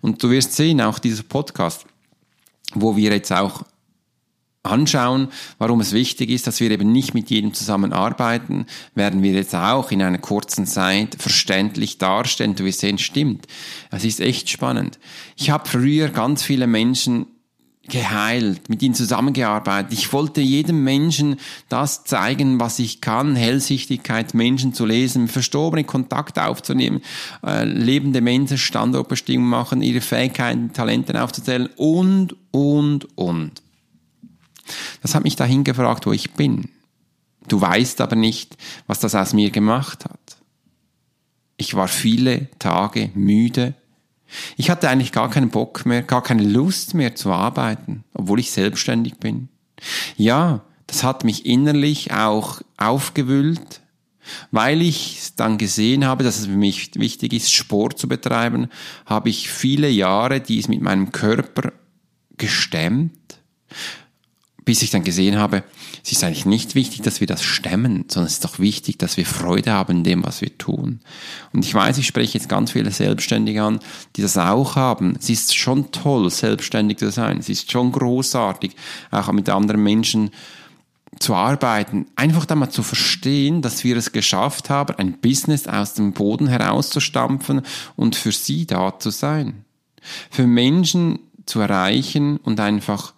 Und 0.02 0.24
du 0.24 0.30
wirst 0.30 0.54
sehen, 0.54 0.82
auch 0.82 1.00
dieser 1.00 1.24
Podcast, 1.24 1.86
wo 2.74 2.96
wir 2.96 3.12
jetzt 3.12 3.32
auch 3.32 3.64
anschauen, 4.64 5.30
warum 5.58 5.80
es 5.80 5.94
wichtig 5.94 6.30
ist, 6.30 6.48
dass 6.48 6.60
wir 6.60 6.70
eben 6.70 6.92
nicht 6.92 7.14
mit 7.14 7.30
jedem 7.30 7.54
zusammenarbeiten, 7.54 8.66
werden 8.94 9.24
wir 9.24 9.32
jetzt 9.32 9.56
auch 9.56 9.92
in 9.92 10.02
einer 10.02 10.18
kurzen 10.18 10.66
Zeit 10.66 11.16
verständlich 11.18 11.98
darstellen. 11.98 12.56
Du 12.56 12.66
wirst 12.66 12.82
sehen, 12.82 12.98
stimmt. 12.98 13.48
Es 13.90 14.04
ist 14.04 14.20
echt 14.20 14.50
spannend. 14.50 15.00
Ich 15.38 15.50
habe 15.50 15.68
früher 15.68 16.10
ganz 16.10 16.44
viele 16.44 16.68
Menschen 16.68 17.28
geheilt, 17.90 18.70
mit 18.70 18.82
ihnen 18.82 18.94
zusammengearbeitet. 18.94 19.92
Ich 19.92 20.14
wollte 20.14 20.40
jedem 20.40 20.84
Menschen 20.84 21.38
das 21.68 22.06
zeigen, 22.06 22.60
was 22.60 22.80
ich 22.80 23.02
kann, 23.02 23.36
Hellsichtigkeit, 23.36 24.34
Menschen 24.34 24.74
zu 24.74 24.86
lesen, 24.86 25.28
verstorbene 25.28 25.84
Kontakt 25.84 26.40
aufzunehmen, 26.40 27.02
äh, 27.46 27.66
lebende 27.66 28.22
Menschen 28.22 28.58
Standortbestimmung 28.58 29.50
machen, 29.50 29.82
ihre 29.82 30.02
Fähigkeiten, 30.02 30.72
Talenten 30.72 31.18
aufzuzählen 31.18 31.70
und, 31.76 32.36
und, 32.52 33.18
und. 33.18 33.62
Das 35.02 35.16
hat 35.16 35.24
mich 35.24 35.36
dahin 35.36 35.64
gefragt, 35.64 36.06
wo 36.06 36.12
ich 36.12 36.32
bin. 36.32 36.70
Du 37.48 37.60
weißt 37.60 38.00
aber 38.02 38.16
nicht, 38.16 38.58
was 38.88 39.00
das 39.00 39.16
aus 39.16 39.34
mir 39.34 39.50
gemacht 39.50 40.06
hat. 40.06 40.38
Ich 41.58 41.74
war 41.74 41.88
viele 41.88 42.48
Tage 42.60 43.12
müde, 43.16 43.74
ich 44.58 44.70
hatte 44.70 44.90
eigentlich 44.90 45.12
gar 45.12 45.30
keinen 45.30 45.50
Bock 45.50 45.86
mehr, 45.86 46.04
gar 46.04 46.24
keine 46.24 46.44
Lust 46.44 46.94
mehr 46.94 47.16
zu 47.16 47.32
arbeiten, 47.32 48.04
obwohl 48.14 48.40
ich 48.40 48.52
selbstständig 48.52 49.18
bin. 49.18 49.50
Ja, 50.18 50.62
das 50.88 51.04
hat 51.04 51.24
mich 51.24 51.46
innerlich 51.46 52.14
auch 52.14 52.62
aufgewühlt, 52.78 53.82
weil 54.52 54.82
ich 54.82 55.32
dann 55.36 55.58
gesehen 55.58 56.06
habe, 56.06 56.24
dass 56.24 56.40
es 56.40 56.46
für 56.46 56.52
mich 56.52 56.92
wichtig 56.96 57.34
ist, 57.34 57.52
Sport 57.52 57.98
zu 57.98 58.08
betreiben, 58.08 58.70
habe 59.06 59.30
ich 59.30 59.50
viele 59.50 59.90
Jahre 59.90 60.42
dies 60.42 60.68
mit 60.68 60.82
meinem 60.82 61.12
Körper 61.12 61.74
gestemmt, 62.38 63.29
bis 64.70 64.84
ich 64.84 64.92
dann 64.92 65.04
gesehen 65.04 65.40
habe, 65.40 65.64
es 66.04 66.12
ist 66.12 66.24
eigentlich 66.24 66.46
nicht 66.46 66.76
wichtig, 66.76 67.02
dass 67.02 67.22
wir 67.22 67.26
das 67.26 67.42
stemmen, 67.42 68.06
sondern 68.08 68.28
es 68.28 68.34
ist 68.34 68.46
doch 68.46 68.60
wichtig, 68.60 69.00
dass 69.00 69.18
wir 69.18 69.26
Freude 69.26 69.72
haben 69.72 69.98
in 69.98 70.04
dem, 70.04 70.24
was 70.24 70.42
wir 70.42 70.56
tun. 70.60 71.00
Und 71.54 71.66
ich 71.66 71.74
weiß, 71.74 71.98
ich 71.98 72.06
spreche 72.06 72.38
jetzt 72.38 72.50
ganz 72.50 72.74
viele 72.74 72.92
Selbstständige 72.92 73.64
an, 73.64 73.80
die 74.16 74.22
das 74.22 74.38
auch 74.38 74.76
haben. 74.76 75.16
Es 75.20 75.28
ist 75.28 75.56
schon 75.56 75.92
toll, 75.92 76.30
selbstständig 76.30 77.00
zu 77.00 77.10
sein. 77.10 77.40
Es 77.40 77.50
ist 77.50 77.72
schon 77.72 77.92
großartig, 77.92 78.76
auch 79.10 79.32
mit 79.32 79.50
anderen 79.50 79.82
Menschen 79.82 80.30
zu 81.18 81.34
arbeiten, 81.34 82.06
einfach 82.16 82.46
da 82.46 82.54
mal 82.54 82.70
zu 82.70 82.84
verstehen, 82.84 83.64
dass 83.64 83.84
wir 83.84 83.98
es 83.98 84.12
geschafft 84.12 84.70
haben, 84.70 84.94
ein 85.00 85.14
Business 85.14 85.66
aus 85.66 85.96
dem 85.96 86.14
Boden 86.14 86.46
herauszustampfen 86.46 87.64
und 87.96 88.16
für 88.16 88.32
sie 88.32 88.68
da 88.68 89.00
zu 89.00 89.10
sein. 89.10 89.66
Für 90.30 90.46
Menschen 90.46 91.18
zu 91.48 91.60
erreichen 91.60 92.38
und 92.38 92.60
einfach 92.60 93.16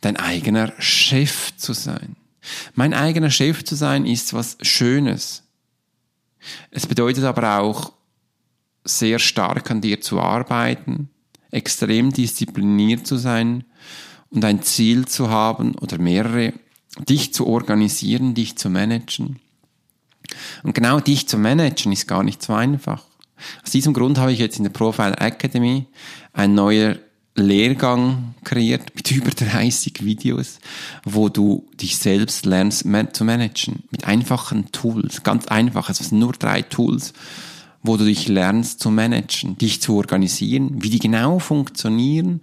dein 0.00 0.16
eigener 0.16 0.72
Chef 0.78 1.56
zu 1.56 1.72
sein. 1.72 2.16
Mein 2.74 2.94
eigener 2.94 3.30
Chef 3.30 3.64
zu 3.64 3.74
sein 3.74 4.06
ist 4.06 4.32
was 4.32 4.56
Schönes. 4.62 5.42
Es 6.70 6.86
bedeutet 6.86 7.24
aber 7.24 7.58
auch, 7.58 7.92
sehr 8.84 9.18
stark 9.18 9.70
an 9.70 9.80
dir 9.80 10.00
zu 10.00 10.20
arbeiten, 10.20 11.10
extrem 11.50 12.12
diszipliniert 12.12 13.06
zu 13.06 13.16
sein 13.16 13.64
und 14.30 14.44
ein 14.44 14.62
Ziel 14.62 15.06
zu 15.06 15.28
haben 15.28 15.74
oder 15.74 15.98
mehrere, 15.98 16.54
dich 17.08 17.34
zu 17.34 17.46
organisieren, 17.46 18.34
dich 18.34 18.56
zu 18.56 18.70
managen. 18.70 19.40
Und 20.62 20.74
genau 20.74 21.00
dich 21.00 21.28
zu 21.28 21.38
managen 21.38 21.92
ist 21.92 22.06
gar 22.06 22.22
nicht 22.22 22.42
so 22.42 22.54
einfach. 22.54 23.04
Aus 23.62 23.70
diesem 23.70 23.94
Grund 23.94 24.18
habe 24.18 24.32
ich 24.32 24.38
jetzt 24.38 24.58
in 24.58 24.64
der 24.64 24.70
Profile 24.70 25.16
Academy 25.18 25.86
ein 26.32 26.54
neuer 26.54 26.96
Lehrgang 27.38 28.34
kreiert 28.44 28.82
mit 28.94 29.10
über 29.10 29.30
30 29.30 30.04
Videos, 30.04 30.58
wo 31.04 31.28
du 31.28 31.66
dich 31.80 31.96
selbst 31.96 32.46
lernst 32.46 32.84
zu 33.12 33.24
managen. 33.24 33.82
Mit 33.90 34.04
einfachen 34.04 34.70
Tools, 34.72 35.22
ganz 35.22 35.46
einfach. 35.46 35.90
Es 35.90 35.98
sind 35.98 36.18
nur 36.18 36.32
drei 36.32 36.62
Tools, 36.62 37.12
wo 37.82 37.96
du 37.96 38.04
dich 38.04 38.28
lernst 38.28 38.80
zu 38.80 38.90
managen, 38.90 39.56
dich 39.58 39.80
zu 39.80 39.96
organisieren, 39.96 40.82
wie 40.82 40.90
die 40.90 40.98
genau 40.98 41.38
funktionieren, 41.38 42.42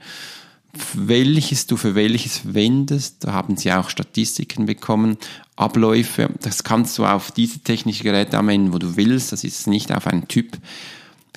welches 0.93 1.67
du 1.67 1.77
für 1.77 1.95
welches 1.95 2.53
wendest. 2.53 3.23
Da 3.23 3.33
haben 3.33 3.57
sie 3.57 3.71
auch 3.71 3.89
Statistiken 3.89 4.65
bekommen, 4.65 5.17
Abläufe. 5.55 6.29
Das 6.41 6.63
kannst 6.63 6.97
du 6.97 7.05
auf 7.05 7.31
diese 7.31 7.59
technischen 7.59 8.03
Geräte 8.03 8.37
anwenden, 8.37 8.73
wo 8.73 8.77
du 8.77 8.97
willst. 8.97 9.31
Das 9.31 9.43
ist 9.43 9.67
nicht 9.67 9.93
auf 9.93 10.07
einen 10.07 10.27
Typ 10.27 10.57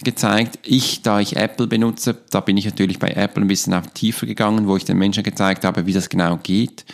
gezeigt. 0.04 0.58
Ich, 0.62 1.02
da 1.02 1.20
ich 1.20 1.36
Apple 1.36 1.66
benutze, 1.66 2.16
da 2.30 2.40
bin 2.40 2.56
ich 2.56 2.64
natürlich 2.64 2.98
bei 2.98 3.10
Apple 3.10 3.42
ein 3.42 3.48
bisschen 3.48 3.74
auf 3.74 3.88
tiefer 3.88 4.26
gegangen, 4.26 4.66
wo 4.66 4.76
ich 4.76 4.84
den 4.84 4.98
Menschen 4.98 5.22
gezeigt 5.22 5.64
habe, 5.64 5.86
wie 5.86 5.92
das 5.92 6.08
genau 6.08 6.36
geht, 6.36 6.84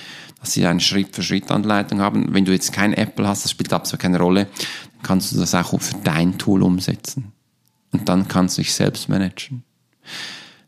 dass 0.41 0.53
sie 0.53 0.67
eine 0.67 0.81
Schritt-für-Schritt-Anleitung 0.81 2.01
haben. 2.01 2.35
Wenn 2.35 2.45
du 2.45 2.53
jetzt 2.53 2.73
kein 2.73 2.93
Apple 2.93 3.27
hast, 3.27 3.45
das 3.45 3.51
spielt 3.51 3.73
absolut 3.73 4.01
keine 4.01 4.19
Rolle, 4.19 4.47
dann 4.93 5.03
kannst 5.03 5.33
du 5.33 5.39
das 5.39 5.55
auch 5.55 5.79
für 5.81 5.97
dein 6.03 6.39
Tool 6.39 6.63
umsetzen. 6.63 7.33
und 7.93 8.09
dann 8.09 8.27
kannst 8.27 8.59
du 8.59 8.63
dich 8.63 8.75
selbst 8.75 9.09
managen. 9.09 9.63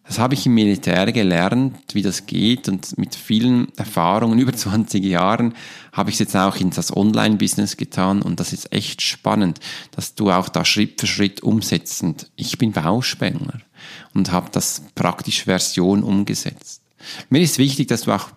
Das 0.07 0.21
habe 0.21 0.35
ich 0.35 0.47
im 0.47 0.55
Militär 0.55 1.11
gelernt, 1.11 1.95
wie 1.95 2.03
das 2.03 2.27
geht 2.27 2.69
und 2.69 2.97
mit 2.97 3.17
vielen 3.17 3.77
Erfahrungen, 3.77 4.39
über 4.39 4.53
20 4.53 5.05
Jahren, 5.05 5.55
habe 5.93 6.11
ich 6.11 6.15
es 6.17 6.21
jetzt 6.21 6.37
auch 6.37 6.57
in 6.57 6.71
das 6.71 6.97
Online-Business 6.97 7.77
getan 7.77 8.23
und 8.23 8.39
das 8.39 8.53
ist 8.53 8.73
echt 8.73 9.03
spannend, 9.03 9.59
dass 9.91 10.15
du 10.15 10.31
auch 10.31 10.49
da 10.49 10.65
Schritt 10.65 11.01
für 11.01 11.09
Schritt 11.09 11.43
umsetzend. 11.43 12.31
Ich 12.37 12.57
bin 12.57 12.71
Bauspengler 12.71 13.61
und 14.15 14.31
habe 14.31 14.49
das 14.53 14.83
praktisch 14.95 15.45
Version 15.45 16.05
umgesetzt. 16.05 16.83
Mir 17.29 17.41
ist 17.41 17.59
wichtig, 17.59 17.89
dass 17.89 18.03
du 18.03 18.13
auch 18.13 18.29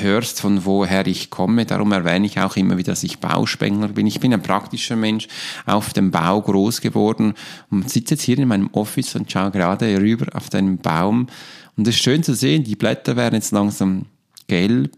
hörst, 0.00 0.40
von 0.40 0.64
woher 0.64 1.06
ich 1.06 1.30
komme. 1.30 1.66
Darum 1.66 1.92
erwähne 1.92 2.26
ich 2.26 2.38
auch 2.40 2.56
immer 2.56 2.76
wieder, 2.76 2.92
dass 2.92 3.04
ich 3.04 3.18
Bauspengler 3.18 3.88
bin. 3.88 4.06
Ich 4.06 4.20
bin 4.20 4.32
ein 4.32 4.42
praktischer 4.42 4.96
Mensch, 4.96 5.28
auf 5.66 5.92
dem 5.92 6.10
Bau 6.10 6.40
groß 6.40 6.80
geworden 6.80 7.34
und 7.70 7.90
sitze 7.90 8.14
jetzt 8.14 8.22
hier 8.22 8.38
in 8.38 8.48
meinem 8.48 8.70
Office 8.72 9.14
und 9.14 9.30
schaue 9.30 9.50
gerade 9.50 9.98
rüber 9.98 10.26
auf 10.34 10.50
den 10.50 10.78
Baum. 10.78 11.28
Und 11.76 11.88
es 11.88 11.96
ist 11.96 12.02
schön 12.02 12.22
zu 12.22 12.34
sehen, 12.34 12.64
die 12.64 12.76
Blätter 12.76 13.16
werden 13.16 13.34
jetzt 13.34 13.52
langsam 13.52 14.06
gelb. 14.46 14.92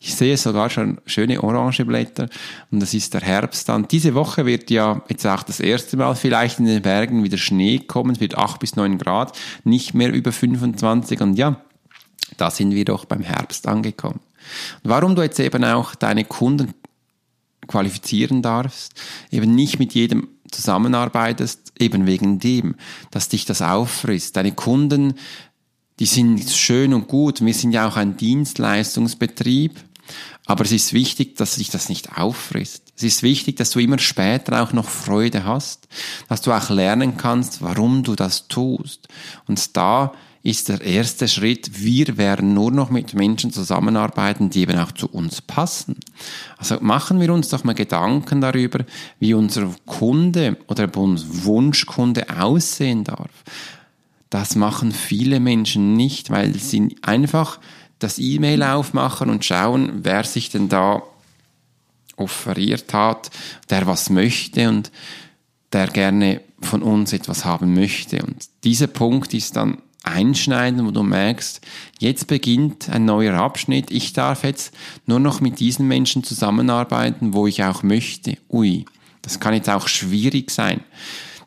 Ich 0.00 0.14
sehe 0.14 0.36
sogar 0.36 0.68
schon 0.68 1.00
schöne 1.06 1.42
orange 1.42 1.84
Blätter 1.84 2.28
und 2.70 2.80
das 2.80 2.94
ist 2.94 3.14
der 3.14 3.20
Herbst 3.20 3.68
dann. 3.68 3.86
Diese 3.88 4.14
Woche 4.14 4.46
wird 4.46 4.70
ja 4.70 5.02
jetzt 5.08 5.26
auch 5.26 5.42
das 5.42 5.60
erste 5.60 5.96
Mal 5.96 6.14
vielleicht 6.16 6.58
in 6.58 6.66
den 6.66 6.82
Bergen 6.82 7.22
wieder 7.22 7.38
Schnee 7.38 7.78
kommen, 7.78 8.12
es 8.12 8.20
wird 8.20 8.36
8 8.36 8.58
bis 8.58 8.76
9 8.76 8.98
Grad, 8.98 9.38
nicht 9.64 9.94
mehr 9.94 10.12
über 10.12 10.32
25 10.32 11.20
und 11.20 11.34
ja, 11.34 11.60
da 12.36 12.50
sind 12.50 12.74
wir 12.74 12.84
doch 12.84 13.04
beim 13.04 13.22
Herbst 13.22 13.68
angekommen. 13.68 14.20
Und 14.82 14.90
warum 14.90 15.14
du 15.14 15.22
jetzt 15.22 15.40
eben 15.40 15.64
auch 15.64 15.94
deine 15.94 16.24
Kunden 16.24 16.74
qualifizieren 17.66 18.42
darfst, 18.42 18.92
eben 19.30 19.54
nicht 19.54 19.78
mit 19.78 19.94
jedem 19.94 20.28
zusammenarbeitest, 20.50 21.72
eben 21.78 22.06
wegen 22.06 22.38
dem, 22.38 22.74
dass 23.10 23.28
dich 23.28 23.44
das 23.44 23.62
auffrisst. 23.62 24.36
Deine 24.36 24.52
Kunden, 24.52 25.14
die 25.98 26.06
sind 26.06 26.48
schön 26.50 26.94
und 26.94 27.08
gut. 27.08 27.44
Wir 27.44 27.54
sind 27.54 27.72
ja 27.72 27.88
auch 27.88 27.96
ein 27.96 28.16
Dienstleistungsbetrieb. 28.16 29.76
Aber 30.46 30.64
es 30.64 30.72
ist 30.72 30.92
wichtig, 30.92 31.36
dass 31.36 31.54
sich 31.54 31.70
das 31.70 31.88
nicht 31.88 32.18
auffrisst. 32.18 32.92
Es 32.96 33.04
ist 33.04 33.22
wichtig, 33.22 33.56
dass 33.56 33.70
du 33.70 33.78
immer 33.78 33.98
später 33.98 34.62
auch 34.62 34.72
noch 34.72 34.88
Freude 34.88 35.44
hast, 35.44 35.88
dass 36.28 36.42
du 36.42 36.52
auch 36.52 36.68
lernen 36.68 37.16
kannst, 37.16 37.62
warum 37.62 38.02
du 38.02 38.16
das 38.16 38.48
tust. 38.48 39.08
Und 39.46 39.76
da 39.76 40.12
ist 40.42 40.68
der 40.68 40.80
erste 40.80 41.28
Schritt, 41.28 41.82
wir 41.82 42.16
werden 42.16 42.52
nur 42.52 42.72
noch 42.72 42.90
mit 42.90 43.14
Menschen 43.14 43.52
zusammenarbeiten, 43.52 44.50
die 44.50 44.62
eben 44.62 44.78
auch 44.78 44.92
zu 44.92 45.08
uns 45.08 45.40
passen. 45.40 45.96
Also 46.58 46.78
machen 46.80 47.20
wir 47.20 47.32
uns 47.32 47.48
doch 47.48 47.62
mal 47.62 47.74
Gedanken 47.74 48.40
darüber, 48.40 48.84
wie 49.20 49.34
unser 49.34 49.72
Kunde 49.86 50.56
oder 50.66 50.94
unser 50.96 51.44
Wunschkunde 51.44 52.40
aussehen 52.40 53.04
darf. 53.04 53.30
Das 54.30 54.56
machen 54.56 54.90
viele 54.90 55.38
Menschen 55.38 55.94
nicht, 55.94 56.30
weil 56.30 56.54
sie 56.54 56.96
einfach 57.02 57.60
das 58.00 58.18
E-Mail 58.18 58.64
aufmachen 58.64 59.30
und 59.30 59.44
schauen, 59.44 60.00
wer 60.02 60.24
sich 60.24 60.50
denn 60.50 60.68
da 60.68 61.02
offeriert 62.16 62.92
hat, 62.92 63.30
der 63.70 63.86
was 63.86 64.10
möchte 64.10 64.68
und 64.68 64.90
der 65.72 65.86
gerne 65.86 66.40
von 66.60 66.82
uns 66.82 67.12
etwas 67.12 67.44
haben 67.44 67.74
möchte. 67.74 68.22
Und 68.22 68.48
dieser 68.64 68.88
Punkt 68.88 69.34
ist 69.34 69.56
dann 69.56 69.78
einschneiden, 70.02 70.86
wo 70.86 70.90
du 70.90 71.02
merkst, 71.02 71.60
jetzt 71.98 72.26
beginnt 72.26 72.88
ein 72.88 73.04
neuer 73.04 73.34
Abschnitt. 73.34 73.90
Ich 73.90 74.12
darf 74.12 74.44
jetzt 74.44 74.74
nur 75.06 75.20
noch 75.20 75.40
mit 75.40 75.60
diesen 75.60 75.88
Menschen 75.88 76.24
zusammenarbeiten, 76.24 77.34
wo 77.34 77.46
ich 77.46 77.62
auch 77.64 77.82
möchte. 77.82 78.38
Ui, 78.50 78.84
das 79.22 79.40
kann 79.40 79.54
jetzt 79.54 79.70
auch 79.70 79.88
schwierig 79.88 80.50
sein. 80.50 80.80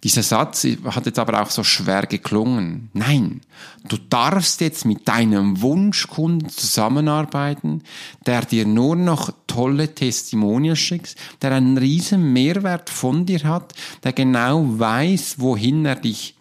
Dieser 0.05 0.21
Satz 0.21 0.67
hat 0.85 1.07
jetzt 1.07 1.17
aber 1.17 1.41
auch 1.41 1.49
so 1.49 1.63
schwer 1.63 2.05
geklungen. 2.05 2.91
Nein, 2.93 3.41
du 3.87 3.97
darfst 3.97 4.61
jetzt 4.61 4.85
mit 4.85 5.07
deinem 5.07 5.61
Wunschkunden 5.61 6.49
zusammenarbeiten, 6.49 7.81
der 8.27 8.41
dir 8.45 8.67
nur 8.67 8.95
noch 8.95 9.31
tolle 9.47 9.95
Testimonials 9.95 10.77
schickt, 10.77 11.15
der 11.41 11.53
einen 11.53 11.79
riesen 11.79 12.33
Mehrwert 12.33 12.91
von 12.91 13.25
dir 13.25 13.43
hat, 13.45 13.73
der 14.03 14.13
genau 14.13 14.63
weiß, 14.77 15.39
wohin 15.39 15.85
er 15.85 15.95
dich 15.95 16.35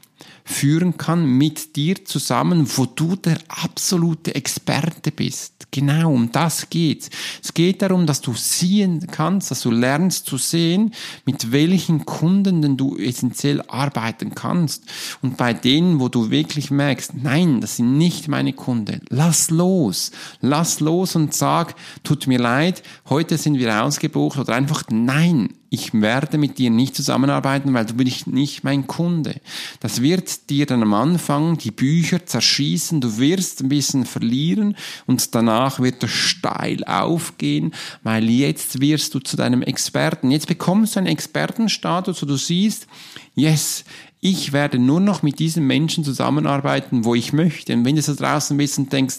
führen 0.44 0.98
kann 0.98 1.24
mit 1.24 1.74
dir 1.74 2.04
zusammen, 2.04 2.68
wo 2.76 2.84
du 2.84 3.16
der 3.16 3.38
absolute 3.48 4.34
Experte 4.34 5.10
bist. 5.10 5.66
Genau, 5.70 6.12
um 6.12 6.30
das 6.30 6.70
geht's. 6.70 7.10
Es 7.42 7.52
geht 7.52 7.82
darum, 7.82 8.06
dass 8.06 8.20
du 8.20 8.34
sehen 8.34 9.06
kannst, 9.10 9.50
dass 9.50 9.62
du 9.62 9.70
lernst 9.70 10.26
zu 10.26 10.36
sehen, 10.36 10.92
mit 11.24 11.50
welchen 11.50 12.04
Kunden 12.04 12.62
denn 12.62 12.76
du 12.76 12.96
essentiell 12.96 13.62
arbeiten 13.62 14.34
kannst. 14.34 14.84
Und 15.22 15.36
bei 15.36 15.52
denen, 15.52 15.98
wo 15.98 16.08
du 16.08 16.30
wirklich 16.30 16.70
merkst, 16.70 17.14
nein, 17.14 17.60
das 17.60 17.76
sind 17.76 17.98
nicht 17.98 18.28
meine 18.28 18.52
Kunden, 18.52 19.00
lass 19.08 19.50
los. 19.50 20.12
Lass 20.40 20.78
los 20.78 21.16
und 21.16 21.34
sag, 21.34 21.74
tut 22.04 22.26
mir 22.26 22.38
leid, 22.38 22.82
heute 23.08 23.38
sind 23.38 23.58
wir 23.58 23.82
ausgebucht 23.82 24.38
oder 24.38 24.54
einfach 24.54 24.84
nein, 24.90 25.54
ich 25.74 25.92
werde 25.92 26.38
mit 26.38 26.58
dir 26.58 26.70
nicht 26.70 26.94
zusammenarbeiten, 26.94 27.74
weil 27.74 27.84
du 27.84 27.94
bist 27.94 28.28
nicht 28.28 28.62
mein 28.64 28.86
Kunde. 28.86 29.40
Das 29.80 30.00
wird 30.00 30.48
dir 30.48 30.66
dann 30.66 30.82
am 30.82 30.94
Anfang 30.94 31.58
die 31.58 31.72
Bücher 31.72 32.24
zerschießen, 32.24 33.00
du 33.00 33.18
wirst 33.18 33.60
ein 33.60 33.68
bisschen 33.68 34.06
verlieren 34.06 34.76
und 35.06 35.34
danach 35.34 35.80
wird 35.80 36.02
es 36.04 36.10
steil 36.12 36.84
aufgehen, 36.84 37.74
weil 38.04 38.30
jetzt 38.30 38.80
wirst 38.80 39.14
du 39.14 39.18
zu 39.18 39.36
deinem 39.36 39.62
Experten. 39.62 40.30
Jetzt 40.30 40.46
bekommst 40.46 40.94
du 40.94 41.00
einen 41.00 41.08
Expertenstatus, 41.08 42.22
wo 42.22 42.26
du 42.26 42.36
siehst, 42.36 42.86
yes, 43.34 43.84
ich 44.20 44.52
werde 44.52 44.78
nur 44.78 45.00
noch 45.00 45.22
mit 45.22 45.38
diesen 45.38 45.66
Menschen 45.66 46.04
zusammenarbeiten, 46.04 47.04
wo 47.04 47.14
ich 47.14 47.32
möchte. 47.32 47.74
Und 47.74 47.84
wenn 47.84 47.96
du 47.96 48.00
so 48.00 48.14
draußen 48.14 48.56
bist 48.56 48.78
und 48.78 48.92
denkst, 48.92 49.18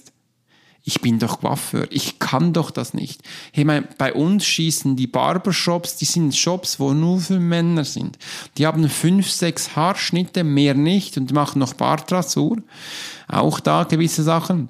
ich 0.88 1.02
bin 1.02 1.18
doch 1.18 1.42
Coiffeur, 1.42 1.88
ich 1.90 2.20
kann 2.20 2.54
doch 2.54 2.70
das 2.70 2.94
nicht. 2.94 3.22
Hey, 3.52 3.66
mein, 3.66 3.88
bei 3.98 4.14
uns 4.14 4.46
schießen 4.46 4.96
die 4.96 5.08
Barbershops, 5.08 5.96
die 5.98 6.06
sind 6.06 6.36
Shops, 6.36 6.80
wo 6.80 6.94
nur 6.94 7.20
für 7.20 7.40
Männer 7.40 7.84
sind. 7.84 8.20
Die 8.58 8.68
haben 8.68 8.88
fünf, 8.88 9.30
sechs 9.32 9.76
Haarschnitte, 9.76 10.44
mehr 10.44 10.76
nicht 10.76 11.18
und 11.18 11.34
machen 11.34 11.58
noch 11.60 11.74
Bartrasur. 11.74 12.58
Auch 13.28 13.60
da 13.60 13.84
gewisse 13.84 14.22
Sachen 14.22 14.70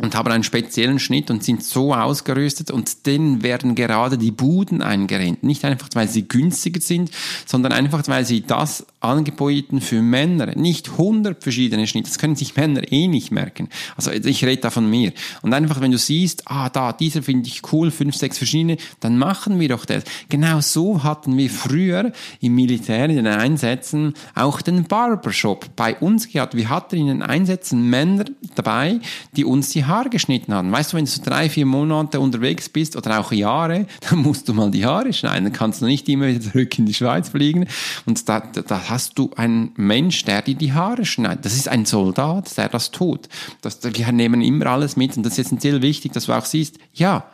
und 0.00 0.14
haben 0.14 0.30
einen 0.32 0.44
speziellen 0.44 0.98
Schnitt 0.98 1.30
und 1.30 1.44
sind 1.44 1.62
so 1.62 1.94
ausgerüstet 1.94 2.70
und 2.70 3.06
denen 3.06 3.42
werden 3.42 3.74
gerade 3.74 4.16
die 4.16 4.30
Buden 4.30 4.82
eingerennt. 4.82 5.42
Nicht 5.42 5.64
einfach, 5.64 5.88
weil 5.94 6.08
sie 6.08 6.26
günstiger 6.26 6.80
sind, 6.80 7.10
sondern 7.46 7.72
einfach, 7.72 8.02
weil 8.06 8.24
sie 8.24 8.40
das 8.40 8.86
angeboten 9.00 9.80
für 9.80 10.02
Männer. 10.02 10.54
Nicht 10.56 10.90
100 10.90 11.42
verschiedene 11.42 11.86
Schnitte, 11.86 12.08
das 12.08 12.18
können 12.18 12.36
sich 12.36 12.56
Männer 12.56 12.90
eh 12.90 13.08
nicht 13.08 13.30
merken. 13.30 13.68
Also 13.96 14.10
ich 14.10 14.44
rede 14.44 14.62
da 14.62 14.70
von 14.70 14.88
mir. 14.88 15.12
Und 15.42 15.52
einfach, 15.52 15.80
wenn 15.80 15.90
du 15.90 15.98
siehst, 15.98 16.44
ah, 16.46 16.70
da, 16.70 16.92
dieser 16.92 17.22
finde 17.22 17.48
ich 17.48 17.62
cool, 17.72 17.90
fünf, 17.90 18.16
sechs 18.16 18.38
verschiedene, 18.38 18.76
dann 19.00 19.18
machen 19.18 19.60
wir 19.60 19.68
doch 19.68 19.84
das. 19.84 20.04
Genau 20.28 20.60
so 20.60 21.02
hatten 21.02 21.36
wir 21.36 21.50
früher 21.50 22.12
im 22.40 22.54
Militär 22.54 23.08
in 23.08 23.16
den 23.16 23.26
Einsätzen 23.26 24.14
auch 24.34 24.62
den 24.62 24.84
Barbershop 24.84 25.76
bei 25.76 25.96
uns 25.96 26.28
gehabt. 26.28 26.54
Wir 26.54 26.68
hatten 26.68 26.96
in 26.96 27.06
den 27.06 27.22
Einsätzen 27.22 27.88
Männer 27.88 28.24
dabei, 28.54 29.00
die 29.36 29.44
uns 29.44 29.70
die 29.70 29.84
Haare 29.90 30.08
geschnitten 30.08 30.54
haben. 30.54 30.72
Weißt 30.72 30.92
du, 30.92 30.96
wenn 30.96 31.04
du 31.04 31.10
so 31.10 31.22
drei, 31.22 31.50
vier 31.50 31.66
Monate 31.66 32.20
unterwegs 32.20 32.68
bist 32.68 32.96
oder 32.96 33.20
auch 33.20 33.32
Jahre, 33.32 33.86
dann 34.08 34.20
musst 34.20 34.48
du 34.48 34.54
mal 34.54 34.70
die 34.70 34.86
Haare 34.86 35.12
schneiden. 35.12 35.44
Dann 35.44 35.52
kannst 35.52 35.82
du 35.82 35.86
nicht 35.86 36.08
immer 36.08 36.28
wieder 36.28 36.40
zurück 36.40 36.78
in 36.78 36.86
die 36.86 36.94
Schweiz 36.94 37.28
fliegen. 37.28 37.66
Und 38.06 38.28
da, 38.28 38.40
da 38.40 38.88
hast 38.88 39.18
du 39.18 39.30
einen 39.36 39.72
Mensch, 39.76 40.24
der 40.24 40.42
dir 40.42 40.54
die 40.54 40.72
Haare 40.72 41.04
schneidet. 41.04 41.44
Das 41.44 41.54
ist 41.54 41.68
ein 41.68 41.84
Soldat, 41.84 42.56
der 42.56 42.68
das 42.68 42.90
tut. 42.90 43.28
Das, 43.60 43.80
wir 43.82 44.12
nehmen 44.12 44.40
immer 44.40 44.66
alles 44.66 44.96
mit 44.96 45.16
und 45.16 45.24
das 45.24 45.34
ist 45.34 45.46
essentiell 45.46 45.82
wichtig, 45.82 46.12
dass 46.12 46.26
du 46.26 46.32
auch 46.32 46.44
siehst, 46.44 46.78
ja, 46.94 47.24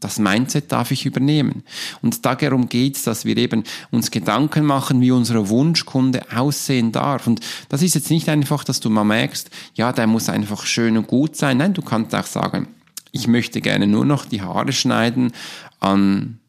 das 0.00 0.18
Mindset 0.18 0.70
darf 0.70 0.90
ich 0.90 1.06
übernehmen. 1.06 1.62
Und 2.02 2.24
darum 2.26 2.68
geht 2.68 2.96
es, 2.96 3.04
dass 3.04 3.24
wir 3.24 3.36
eben 3.36 3.64
uns 3.90 4.10
Gedanken 4.10 4.64
machen, 4.64 5.00
wie 5.00 5.10
unser 5.10 5.48
Wunschkunde 5.48 6.22
aussehen 6.34 6.92
darf. 6.92 7.26
Und 7.26 7.40
das 7.68 7.82
ist 7.82 7.94
jetzt 7.94 8.10
nicht 8.10 8.28
einfach, 8.28 8.64
dass 8.64 8.80
du 8.80 8.90
mal 8.90 9.04
merkst, 9.04 9.50
ja, 9.74 9.92
der 9.92 10.06
muss 10.06 10.28
einfach 10.28 10.66
schön 10.66 10.96
und 10.96 11.06
gut 11.06 11.36
sein. 11.36 11.58
Nein, 11.58 11.74
du 11.74 11.82
kannst 11.82 12.14
auch 12.14 12.26
sagen, 12.26 12.68
ich 13.12 13.28
möchte 13.28 13.60
gerne 13.60 13.86
nur 13.86 14.04
noch 14.04 14.26
die 14.26 14.42
Haare 14.42 14.72
schneiden 14.72 15.32
an 15.80 16.40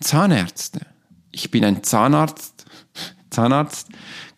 Zahnärzte. 0.00 0.80
Ich 1.30 1.50
bin 1.50 1.64
ein 1.64 1.82
Zahnarzt, 1.82 2.66
Zahnarzt, 3.30 3.88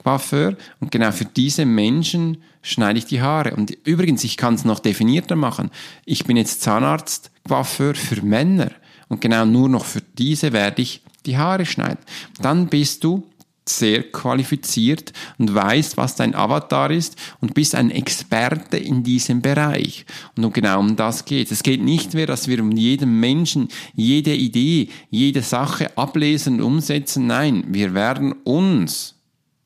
Coiffeur 0.05 0.57
und 0.81 0.91
genau 0.91 1.11
für 1.11 1.25
diese 1.25 1.65
Menschen 1.65 2.43
schneide 2.63 2.99
ich 2.99 3.07
die 3.07 3.23
Haare. 3.23 3.57
Und 3.57 3.71
übrigens, 3.85 4.25
ich 4.25 4.37
kann 4.37 4.55
es 4.55 4.65
noch 4.65 4.79
definierter 4.79 5.37
machen. 5.37 5.71
Ich 6.05 6.25
bin 6.25 6.37
jetzt 6.37 6.63
Zahnarzt, 6.63 7.31
Coiffeur 7.49 7.95
für 7.95 8.23
Männer 8.23 8.71
und 9.09 9.21
genau 9.21 9.45
nur 9.45 9.69
noch 9.69 9.85
für 9.85 10.03
diese 10.19 10.53
werde 10.53 10.83
ich 10.83 11.03
die 11.27 11.37
Haare 11.37 11.67
schneiden. 11.67 11.99
Dann 12.41 12.69
bist 12.69 13.05
du 13.05 13.25
sehr 13.67 14.03
qualifiziert 14.11 15.13
und 15.39 15.55
weißt, 15.55 15.97
was 15.97 16.17
dein 16.17 16.35
Avatar 16.35 16.91
ist 16.91 17.17
und 17.41 17.55
bist 17.55 17.75
ein 17.75 17.91
Experte 17.91 18.77
in 18.77 19.03
diesem 19.03 19.41
Bereich. 19.41 20.05
Und 20.37 20.53
genau 20.53 20.81
um 20.81 20.97
das 20.97 21.25
geht. 21.25 21.51
Es 21.51 21.63
geht 21.63 21.83
nicht 21.83 22.15
mehr, 22.15 22.27
dass 22.27 22.47
wir 22.49 22.61
um 22.61 22.73
jeden 22.73 23.21
Menschen, 23.21 23.69
jede 23.95 24.35
Idee, 24.35 24.89
jede 25.11 25.43
Sache 25.43 25.97
ablesen 25.97 26.57
und 26.57 26.63
umsetzen. 26.75 27.27
Nein, 27.27 27.65
wir 27.69 27.95
werden 27.95 28.33
uns 28.45 29.15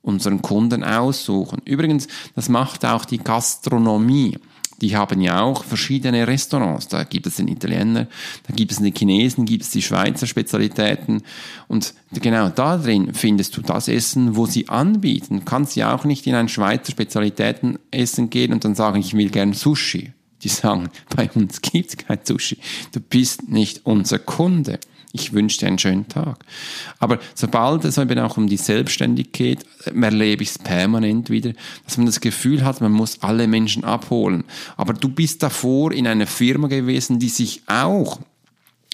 unseren 0.03 0.43
Kunden 0.43 0.85
aussuchen. 0.85 1.61
Übrigens, 1.65 2.07
das 2.35 2.49
macht 2.49 2.85
auch 2.85 3.05
die 3.05 3.19
Gastronomie. 3.19 4.39
Die 4.81 4.97
haben 4.97 5.21
ja 5.21 5.43
auch 5.43 5.65
verschiedene 5.65 6.27
Restaurants. 6.27 6.89
Da 6.89 7.05
gibt 7.05 7.27
es 7.27 7.37
den 7.37 7.49
Italiener, 7.49 8.07
da 8.47 8.55
gibt 8.55 8.71
es 8.71 8.79
den 8.79 8.95
Chinesen, 8.95 9.45
gibt 9.45 9.65
es 9.65 9.71
die 9.71 9.83
Schweizer 9.83 10.27
Spezialitäten. 10.27 11.23
Und 11.67 11.95
genau 12.13 12.49
da 12.49 12.77
drin 12.79 13.13
findest 13.15 13.57
du 13.57 13.63
das 13.63 13.89
Essen, 13.89 14.37
wo 14.37 14.47
sie 14.47 14.69
anbieten. 14.69 15.41
Du 15.41 15.45
kannst 15.45 15.75
ja 15.77 15.95
auch 15.95 16.05
nicht 16.05 16.27
in 16.27 16.35
ein 16.35 16.49
Schweizer 16.49 16.93
Spezialitätenessen 16.93 18.31
gehen 18.31 18.53
und 18.53 18.65
dann 18.65 18.75
sagen, 18.75 19.01
ich 19.01 19.15
will 19.15 19.31
gern 19.31 19.53
Sushi. 19.53 20.13
Die 20.43 20.49
sagen, 20.49 20.89
bei 21.17 21.29
uns 21.35 21.61
gibt's 21.61 21.97
kein 21.97 22.21
Sushi. 22.23 22.59
Du 22.93 23.01
bist 23.01 23.49
nicht 23.49 23.85
unser 23.85 24.21
Kunde. 24.21 24.79
Ich 25.13 25.33
wünsche 25.33 25.59
dir 25.59 25.69
einen 25.69 25.79
schönen 25.79 26.07
Tag. 26.09 26.45
Aber 26.99 27.19
sobald 27.35 27.85
es 27.85 27.97
eben 27.97 28.19
auch 28.19 28.37
um 28.37 28.47
die 28.47 28.59
Selbstständigkeit 28.59 29.39
geht, 29.39 29.65
erlebe 29.95 30.43
ich 30.43 30.51
es 30.51 30.59
permanent 30.59 31.31
wieder, 31.31 31.53
dass 31.85 31.97
man 31.97 32.07
das 32.07 32.21
Gefühl 32.21 32.65
hat, 32.65 32.81
man 32.81 32.93
muss 32.93 33.23
alle 33.23 33.47
Menschen 33.47 33.85
abholen. 33.85 34.45
Aber 34.77 34.93
du 34.93 35.09
bist 35.09 35.43
davor 35.43 35.93
in 35.93 36.07
einer 36.07 36.27
Firma 36.27 36.69
gewesen, 36.69 37.19
die 37.19 37.29
sich 37.29 37.63
auch 37.67 38.19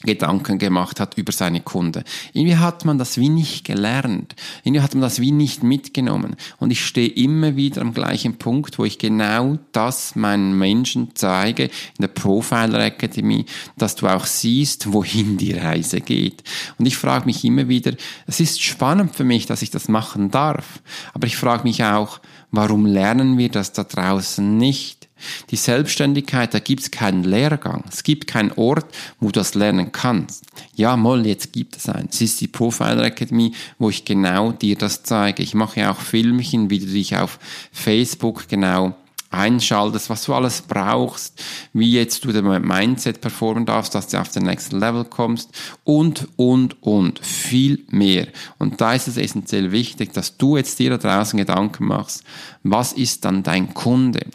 Gedanken 0.05 0.59
gemacht 0.59 1.01
hat 1.01 1.17
über 1.17 1.33
seine 1.33 1.61
Kunde. 1.61 2.05
Irgendwie 2.33 2.57
hat 2.57 2.85
man 2.85 2.99
das 2.99 3.19
wie 3.19 3.29
nicht 3.29 3.65
gelernt. 3.65 4.35
Irgendwie 4.63 4.83
hat 4.83 4.95
man 4.95 5.03
das 5.03 5.21
wie 5.21 5.33
nicht 5.33 5.63
mitgenommen. 5.63 6.37
Und 6.59 6.71
ich 6.71 6.85
stehe 6.85 7.09
immer 7.09 7.57
wieder 7.57 7.83
am 7.83 7.95
gleichen 7.95 8.37
Punkt, 8.39 8.79
wo 8.79 8.85
ich 8.85 8.99
genau 8.99 9.59
das 9.73 10.17
meinen 10.17 10.59
Menschen 10.59 11.11
zeige 11.15 11.65
in 11.65 11.71
der 12.01 12.09
Profiler 12.09 12.85
Academy, 12.85 13.47
dass 13.77 13.97
du 13.97 14.07
auch 14.07 14.27
siehst, 14.27 14.93
wohin 14.93 15.37
die 15.37 15.53
Reise 15.53 16.01
geht. 16.01 16.43
Und 16.79 16.87
ich 16.87 16.97
frage 16.97 17.27
mich 17.27 17.45
immer 17.45 17.69
wieder, 17.69 17.93
es 18.27 18.41
ist 18.41 18.63
spannend 18.63 19.15
für 19.17 19.25
mich, 19.25 19.47
dass 19.47 19.63
ich 19.63 19.71
das 19.71 19.89
machen 19.89 20.31
darf. 20.31 20.81
Aber 21.13 21.27
ich 21.27 21.37
frage 21.37 21.65
mich 21.65 21.85
auch, 21.85 22.21
warum 22.51 22.87
lernen 22.87 23.39
wir 23.39 23.49
das 23.49 23.73
da 23.73 23.85
draußen 23.85 24.57
nicht? 24.57 25.04
Die 25.51 25.57
Selbstständigkeit, 25.57 26.53
da 26.53 26.59
gibt 26.59 26.83
es 26.83 26.91
keinen 26.91 27.25
Lehrgang. 27.25 27.85
Es 27.89 28.03
gibt 28.03 28.27
keinen 28.27 28.53
Ort, 28.53 28.87
wo 29.21 29.27
du 29.27 29.33
das 29.33 29.55
lernen 29.55 29.93
kannst. 29.93 30.45
Ja, 30.75 30.97
moll, 30.97 31.27
jetzt 31.27 31.53
gibt 31.53 31.77
es 31.77 31.89
einen. 31.89 32.09
Es 32.11 32.21
ist 32.21 32.41
die 32.41 32.49
Profiler 32.49 33.05
Academy, 33.05 33.53
wo 33.79 33.91
ich 33.91 34.05
genau 34.05 34.53
dir 34.53 34.77
das 34.77 35.03
zeige. 35.03 35.43
Ich 35.43 35.55
mache 35.55 35.81
ja 35.81 35.93
auch 35.93 36.01
Filmchen, 36.01 36.71
wie 36.71 36.81
du 36.81 36.87
dich 36.87 37.17
auf 37.17 37.39
Facebook 37.73 38.49
genau 38.49 38.97
einschaltest, 39.35 40.11
was 40.11 40.25
du 40.25 40.35
alles 40.35 40.63
brauchst, 40.63 41.43
wie 41.73 41.93
jetzt 41.93 42.25
du 42.25 42.33
dein 42.33 42.63
Mindset 42.63 43.21
performen 43.21 43.67
darfst, 43.67 43.95
dass 43.95 44.09
du 44.09 44.21
auf 44.21 44.31
den 44.31 44.45
nächsten 44.45 44.79
Level 44.79 45.05
kommst 45.05 45.51
und, 45.85 46.29
und, 46.37 46.83
und 46.83 47.19
viel 47.19 47.85
mehr. 47.91 48.29
Und 48.59 48.81
da 48.81 48.95
ist 48.95 49.09
es 49.09 49.17
essentiell 49.17 49.73
wichtig, 49.73 50.13
dass 50.13 50.37
du 50.37 50.57
jetzt 50.57 50.79
dir 50.79 50.91
da 50.91 50.99
draußen 50.99 51.37
Gedanken 51.37 51.87
machst, 51.87 52.25
was 52.63 52.93
ist 52.93 53.25
dann 53.25 53.43
dein 53.43 53.75
Kunde? 53.75 54.27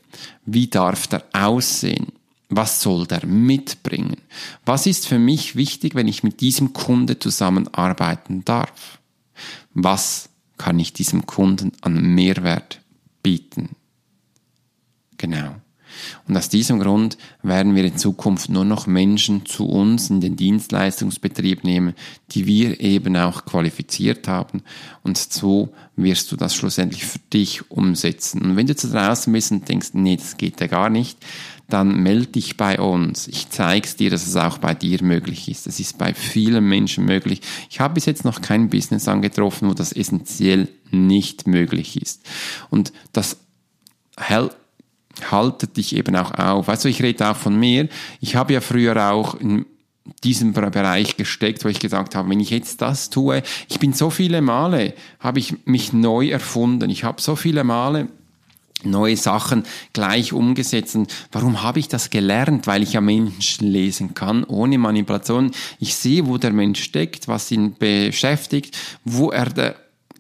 Wie 0.46 0.68
darf 0.68 1.08
der 1.08 1.24
aussehen? 1.34 2.08
Was 2.50 2.82
soll 2.82 3.06
der 3.06 3.26
mitbringen? 3.26 4.18
Was 4.66 4.88
ist 4.88 5.08
für 5.08 5.20
mich 5.20 5.56
wichtig, 5.56 5.94
wenn 5.94 6.08
ich 6.08 6.24
mit 6.24 6.42
diesem 6.42 6.74
Kunde 6.74 7.20
zusammenarbeiten 7.20 8.44
darf? 8.44 9.00
Was 9.74 10.30
kann 10.58 10.80
ich 10.80 10.92
diesem 10.92 11.28
Kunden 11.28 11.72
an 11.82 12.16
Mehrwert 12.16 12.82
bieten? 13.22 13.70
Genau. 15.20 15.56
Und 16.28 16.38
aus 16.38 16.50
diesem 16.50 16.80
Grund 16.80 17.18
werden 17.44 17.76
wir 17.76 17.84
in 17.84 17.98
Zukunft 17.98 18.50
nur 18.50 18.64
noch 18.64 18.88
Menschen 18.88 19.46
zu 19.46 19.68
uns 19.68 20.10
in 20.10 20.22
den 20.22 20.36
Dienstleistungsbetrieb 20.36 21.64
nehmen, 21.64 21.94
die 22.32 22.46
wir 22.46 22.80
eben 22.80 23.16
auch 23.18 23.46
qualifiziert 23.46 24.28
haben. 24.28 24.64
Und 25.04 25.18
so 25.18 25.70
wirst 25.96 26.32
du 26.32 26.36
das 26.36 26.56
schlussendlich 26.56 27.06
für 27.06 27.20
dich 27.34 27.70
umsetzen. 27.70 28.42
Und 28.44 28.56
wenn 28.56 28.68
du 28.68 28.76
zu 28.76 28.90
draußen 28.90 29.32
bist 29.34 29.52
und 29.52 29.68
denkst, 29.68 29.90
nee, 29.94 30.16
das 30.16 30.38
geht 30.38 30.62
ja 30.62 30.68
gar 30.68 30.90
nicht, 30.90 31.18
dann 31.68 32.02
melde 32.02 32.28
dich 32.28 32.58
bei 32.58 32.80
uns. 32.80 33.28
Ich 33.28 33.50
zeige 33.50 33.86
es 33.86 33.96
dir, 33.96 34.10
dass 34.10 34.26
es 34.26 34.36
auch 34.36 34.58
bei 34.58 34.74
dir 34.74 35.04
möglich 35.04 35.50
ist. 35.50 35.68
Es 35.68 35.80
ist 35.80 35.98
bei 35.98 36.14
vielen 36.14 36.68
Menschen 36.68 37.06
möglich. 37.06 37.42
Ich 37.70 37.80
habe 37.80 37.96
bis 37.96 38.06
jetzt 38.06 38.26
noch 38.26 38.42
kein 38.42 38.70
Business 38.70 39.08
angetroffen, 39.08 39.70
wo 39.70 39.74
das 39.74 39.92
essentiell 39.92 40.70
nicht 40.90 41.46
möglich 41.46 42.02
ist. 42.02 42.26
Und 42.72 42.92
das 43.14 43.38
hält 44.18 44.56
haltet 45.32 45.78
dich 45.78 45.96
eben 45.96 46.16
auch 46.16 46.32
auf. 46.32 46.70
Also 46.70 46.90
ich 46.90 47.02
rede 47.02 47.30
auch 47.30 47.36
von 47.36 47.58
mir. 47.58 47.90
Ich 48.22 48.36
habe 48.36 48.54
ja 48.54 48.62
früher 48.62 49.12
auch 49.12 49.36
in 49.36 49.66
diesem 50.24 50.54
Bereich 50.54 51.18
gesteckt, 51.18 51.64
wo 51.64 51.70
ich 51.70 51.80
gesagt 51.80 52.16
habe, 52.16 52.30
wenn 52.30 52.40
ich 52.40 52.50
jetzt 52.50 52.82
das 52.82 53.10
tue, 53.10 53.44
ich 53.68 53.80
bin 53.80 53.94
so 53.94 54.10
viele 54.10 54.42
Male, 54.42 54.94
habe 55.20 55.40
ich 55.40 55.66
mich 55.66 55.94
neu 55.94 56.30
erfunden. 56.30 56.90
Ich 56.90 57.04
habe 57.04 57.22
so 57.22 57.36
viele 57.36 57.64
Male 57.64 58.08
neue 58.84 59.18
Sachen 59.18 59.64
gleich 59.94 60.34
umgesetzt. 60.34 60.96
Und 60.96 61.14
warum 61.32 61.62
habe 61.64 61.80
ich 61.80 61.88
das 61.88 62.10
gelernt? 62.10 62.68
Weil 62.68 62.84
ich 62.84 62.94
ja 62.94 63.02
Menschen 63.02 63.68
lesen 63.68 64.14
kann, 64.14 64.44
ohne 64.46 64.78
Manipulation. 64.78 65.52
Ich 65.80 65.96
sehe, 65.96 66.28
wo 66.28 66.38
der 66.38 66.54
Mensch 66.54 66.82
steckt, 66.82 67.28
was 67.28 67.52
ihn 67.52 67.76
beschäftigt, 67.78 68.78
wo 69.04 69.32
er 69.32 69.76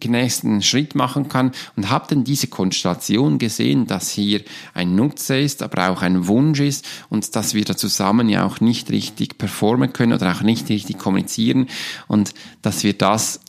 nächsten 0.08 0.62
Schritt 0.62 0.96
machen 0.96 1.28
kann. 1.28 1.52
Und 1.76 1.90
habe 1.90 2.06
dann 2.10 2.24
diese 2.24 2.48
Konstellation 2.48 3.38
gesehen, 3.38 3.88
dass 3.88 4.10
hier 4.10 4.42
ein 4.74 4.96
Nutzer 4.96 5.40
ist, 5.40 5.62
aber 5.62 5.90
auch 5.90 6.02
ein 6.02 6.28
Wunsch 6.28 6.62
ist 6.62 6.88
und 7.10 7.36
dass 7.36 7.54
wir 7.54 7.66
da 7.66 7.76
zusammen 7.76 8.30
ja 8.30 8.46
auch 8.46 8.62
nicht 8.62 8.90
richtig 8.90 9.38
performen 9.38 9.92
können 9.92 10.14
oder 10.14 10.32
auch 10.32 10.42
nicht 10.42 10.70
richtig 10.70 10.98
kommunizieren 10.98 11.68
und 12.08 12.34
dass 12.62 12.84
wir 12.84 12.94
das 12.94 13.42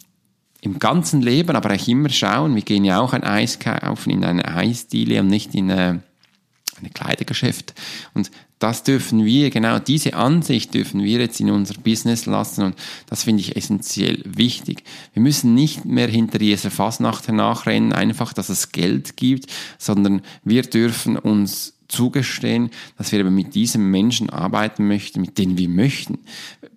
im 0.61 0.79
ganzen 0.79 1.23
Leben, 1.23 1.57
aber 1.57 1.75
auch 1.75 1.89
immer 1.89 2.11
schauen, 2.11 2.55
wir 2.55 2.63
gehen 2.63 2.85
ja 2.85 3.01
auch 3.01 3.13
ein 3.13 3.25
Eis 3.25 3.59
kaufen 3.59 4.11
in 4.11 4.25
eine 4.25 4.47
Eisdiele 4.47 5.21
und 5.21 5.29
nicht 5.29 5.55
in 5.55 5.71
eine, 5.71 6.03
eine 6.79 6.91
Kleidergeschäft. 6.91 7.75
Und 8.13 8.31
das 8.61 8.83
dürfen 8.85 9.25
wir, 9.25 9.51
genau 9.51 9.79
diese 9.79 10.14
Ansicht 10.14 10.75
dürfen 10.75 11.03
wir 11.03 11.18
jetzt 11.18 11.40
in 11.40 11.51
unser 11.51 11.75
Business 11.81 12.27
lassen 12.27 12.62
und 12.62 12.77
das 13.07 13.25
finde 13.25 13.40
ich 13.40 13.57
essentiell 13.57 14.23
wichtig. 14.25 14.85
Wir 15.14 15.23
müssen 15.23 15.55
nicht 15.55 15.87
mehr 15.87 16.09
hinter 16.09 16.38
dieser 16.38 16.70
Fasnacht 16.70 17.29
nachrennen, 17.33 17.92
einfach, 17.92 18.33
dass 18.35 18.51
es 18.51 18.70
Geld 18.70 19.16
gibt, 19.16 19.46
sondern 19.79 20.20
wir 20.44 20.62
dürfen 20.62 21.16
uns 21.16 21.75
zugestehen, 21.88 22.70
dass 22.99 23.12
wir 23.12 23.20
eben 23.20 23.35
mit 23.35 23.55
diesem 23.55 23.90
Menschen 23.90 24.31
arbeiten 24.31 24.87
möchten, 24.87 25.23
mit 25.23 25.38
denen 25.38 25.57
wir 25.59 25.68
möchten. 25.68 26.18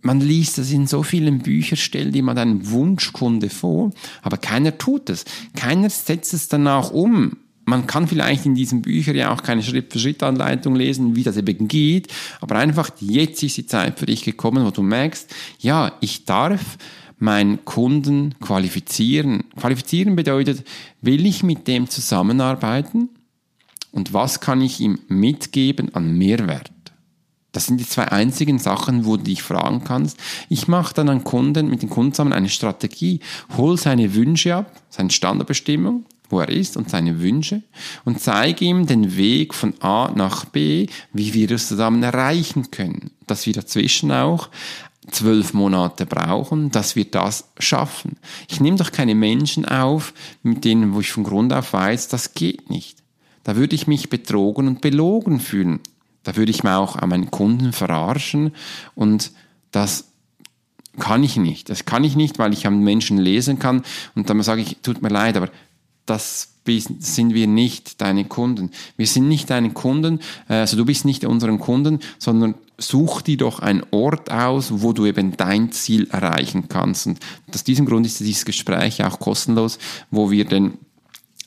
Man 0.02 0.22
liest 0.22 0.58
das 0.58 0.72
in 0.72 0.88
so 0.88 1.04
vielen 1.04 1.40
Büchern, 1.40 1.78
stellt 1.78 2.16
jemand 2.16 2.40
einen 2.40 2.72
Wunschkunde 2.72 3.50
vor, 3.50 3.92
aber 4.22 4.38
keiner 4.38 4.78
tut 4.78 5.10
es. 5.10 5.26
Keiner 5.56 5.90
setzt 5.90 6.34
es 6.34 6.48
danach 6.48 6.92
um 6.92 7.38
man 7.66 7.88
kann 7.88 8.08
vielleicht 8.08 8.46
in 8.46 8.56
diesen 8.56 8.82
Büchern 8.82 9.16
ja 9.16 9.32
auch 9.34 9.42
keine 9.42 9.64
Schritt-für-Schritt-Anleitung 9.64 10.76
lesen, 10.76 11.16
wie 11.16 11.24
das 11.24 11.38
eben 11.38 11.68
geht, 11.68 12.14
aber 12.42 12.58
einfach 12.58 12.90
jetzt 13.00 13.44
ist 13.44 13.58
die 13.58 13.66
Zeit 13.66 14.00
für 14.00 14.06
dich 14.06 14.24
gekommen, 14.24 14.66
wo 14.66 14.72
du 14.72 14.82
merkst, 14.82 15.34
ja, 15.60 15.94
ich 16.02 16.26
darf 16.26 16.78
meinen 17.20 17.64
Kunden 17.64 18.36
qualifizieren. 18.42 19.46
Qualifizieren 19.56 20.16
bedeutet, 20.16 20.68
will 21.02 21.26
ich 21.26 21.44
mit 21.44 21.68
dem 21.68 21.90
zusammenarbeiten 21.90 23.10
und 23.92 24.14
was 24.14 24.42
kann 24.42 24.62
ich 24.62 24.82
ihm 24.82 25.00
mitgeben 25.08 25.96
an 25.96 26.18
Mehrwert? 26.18 26.72
Das 27.54 27.68
sind 27.68 27.80
die 27.80 27.88
zwei 27.88 28.12
einzigen 28.12 28.58
Sachen, 28.58 29.06
wo 29.06 29.16
du 29.16 29.24
dich 29.24 29.44
fragen 29.44 29.84
kannst. 29.84 30.18
Ich 30.50 30.68
mache 30.68 30.96
dann 30.96 31.08
einen 31.08 31.24
Kunden, 31.24 31.70
mit 31.70 31.84
dem 31.84 31.90
Kunden 31.90 32.12
zusammen 32.12 32.34
eine 32.34 32.50
Strategie, 32.50 33.20
hol 33.56 33.78
seine 33.78 34.16
Wünsche 34.16 34.56
ab, 34.56 34.82
seine 34.90 35.12
Standardbestimmung, 35.12 36.06
wo 36.30 36.40
er 36.40 36.50
ist 36.50 36.78
und 36.78 36.90
seine 36.90 37.22
Wünsche 37.22 37.62
und 38.06 38.20
zeige 38.20 38.66
ihm 38.66 38.88
den 38.88 39.18
Weg 39.18 39.54
von 39.54 39.74
A 39.82 40.12
nach 40.16 40.46
B, 40.46 40.88
wie 41.12 41.34
wir 41.34 41.48
das 41.48 41.68
zusammen 41.68 42.04
erreichen 42.04 42.72
können. 42.72 43.12
Dass 43.28 43.46
wir 43.46 43.54
dazwischen 43.54 44.12
auch 44.12 44.50
zwölf 45.12 45.54
Monate 45.54 46.06
brauchen, 46.06 46.72
dass 46.72 46.96
wir 46.96 47.06
das 47.06 47.50
schaffen. 47.60 48.18
Ich 48.48 48.62
nehme 48.62 48.78
doch 48.78 48.92
keine 48.92 49.16
Menschen 49.16 49.66
auf, 49.66 50.14
mit 50.44 50.64
denen, 50.66 50.94
wo 50.94 51.02
ich 51.02 51.12
von 51.12 51.24
Grund 51.24 51.52
auf 51.54 51.74
weiß, 51.74 52.08
das 52.08 52.34
geht 52.34 52.70
nicht. 52.70 53.04
Da 53.44 53.56
würde 53.56 53.76
ich 53.76 53.88
mich 53.88 54.10
betrogen 54.10 54.68
und 54.68 54.82
belogen 54.82 55.40
fühlen. 55.40 55.82
Da 56.24 56.36
würde 56.38 56.52
ich 56.52 56.64
mir 56.64 56.78
auch 56.78 56.96
an 56.96 57.10
meinen 57.10 57.32
Kunden 57.32 57.74
verarschen 57.74 58.54
und 58.96 59.32
das 59.72 60.06
kann 61.00 61.24
ich 61.24 61.36
nicht. 61.36 61.70
Das 61.70 61.86
kann 61.86 62.04
ich 62.04 62.16
nicht, 62.16 62.40
weil 62.40 62.54
ich 62.54 62.66
am 62.66 62.80
Menschen 62.80 63.18
lesen 63.18 63.60
kann 63.60 63.84
und 64.16 64.30
dann 64.30 64.42
sage 64.42 64.62
ich, 64.62 64.78
tut 64.82 65.02
mir 65.02 65.10
leid, 65.10 65.36
aber 65.36 65.50
das 66.06 66.50
sind 66.66 67.34
wir 67.34 67.46
nicht 67.46 68.00
deine 68.00 68.24
Kunden. 68.24 68.72
Wir 68.96 69.06
sind 69.06 69.28
nicht 69.28 69.50
deine 69.50 69.72
Kunden, 69.72 70.22
also 70.48 70.78
du 70.78 70.86
bist 70.86 71.04
nicht 71.04 71.26
unseren 71.26 71.60
Kunden, 71.60 72.00
sondern 72.20 72.56
such 72.78 73.22
dir 73.22 73.36
doch 73.36 73.60
einen 73.60 73.84
Ort 73.92 74.32
aus, 74.32 74.82
wo 74.82 74.94
du 74.94 75.06
eben 75.06 75.36
dein 75.36 75.74
Ziel 75.74 76.08
erreichen 76.10 76.70
kannst. 76.70 77.08
Und 77.08 77.20
aus 77.54 77.66
diesem 77.66 77.86
Grund 77.86 78.06
ist 78.06 78.22
dieses 78.22 78.46
Gespräch 78.46 79.04
auch 79.04 79.20
kostenlos, 79.20 79.78
wo 80.10 80.32
wir 80.32 80.46
denn 80.46 80.78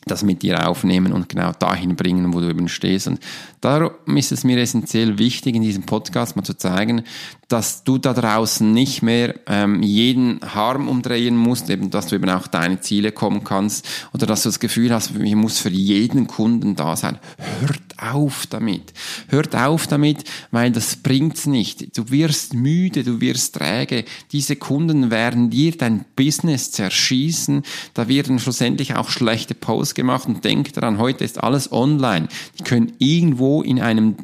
das 0.08 0.22
mit 0.22 0.42
dir 0.42 0.68
aufnehmen 0.68 1.12
und 1.12 1.28
genau 1.28 1.50
dahin 1.50 1.96
bringen, 1.96 2.32
wo 2.32 2.38
du 2.38 2.48
eben 2.48 2.68
stehst. 2.68 3.08
Und 3.08 3.18
darum 3.60 4.16
ist 4.16 4.30
es 4.30 4.44
mir 4.44 4.56
essentiell 4.56 5.18
wichtig, 5.18 5.56
in 5.56 5.62
diesem 5.62 5.82
Podcast 5.82 6.36
mal 6.36 6.44
zu 6.44 6.56
zeigen, 6.56 7.02
dass 7.48 7.82
du 7.82 7.98
da 7.98 8.14
draußen 8.14 8.72
nicht 8.72 9.02
mehr 9.02 9.34
ähm, 9.48 9.82
jeden 9.82 10.40
Harm 10.42 10.88
umdrehen 10.88 11.36
musst, 11.36 11.70
eben, 11.70 11.90
dass 11.90 12.06
du 12.06 12.14
eben 12.14 12.30
auch 12.30 12.46
deine 12.46 12.80
Ziele 12.80 13.10
kommen 13.10 13.42
kannst 13.42 13.88
oder 14.14 14.26
dass 14.26 14.44
du 14.44 14.48
das 14.48 14.60
Gefühl 14.60 14.92
hast, 14.92 15.10
ich 15.16 15.34
muss 15.34 15.58
für 15.58 15.70
jeden 15.70 16.28
Kunden 16.28 16.76
da 16.76 16.94
sein. 16.94 17.18
Hört 17.60 17.82
auf 17.98 18.46
damit. 18.46 18.92
Hört 19.28 19.56
auf 19.56 19.86
damit, 19.86 20.24
weil 20.50 20.70
das 20.70 20.96
bringt's 20.96 21.46
nicht. 21.46 21.96
Du 21.96 22.10
wirst 22.10 22.54
müde, 22.54 23.04
du 23.04 23.20
wirst 23.20 23.54
träge. 23.54 24.04
Diese 24.32 24.56
Kunden 24.56 25.10
werden 25.10 25.50
dir 25.50 25.76
dein 25.76 26.04
Business 26.14 26.70
zerschießen. 26.72 27.62
Da 27.94 28.08
werden 28.08 28.38
schlussendlich 28.38 28.94
auch 28.94 29.08
schlechte 29.08 29.54
Posts 29.54 29.94
gemacht 29.94 30.28
und 30.28 30.44
denk 30.44 30.72
daran, 30.74 30.98
heute 30.98 31.24
ist 31.24 31.42
alles 31.42 31.72
online. 31.72 32.28
Die 32.58 32.64
können 32.64 32.92
irgendwo 32.98 33.62
in 33.62 33.80
einem 33.80 34.16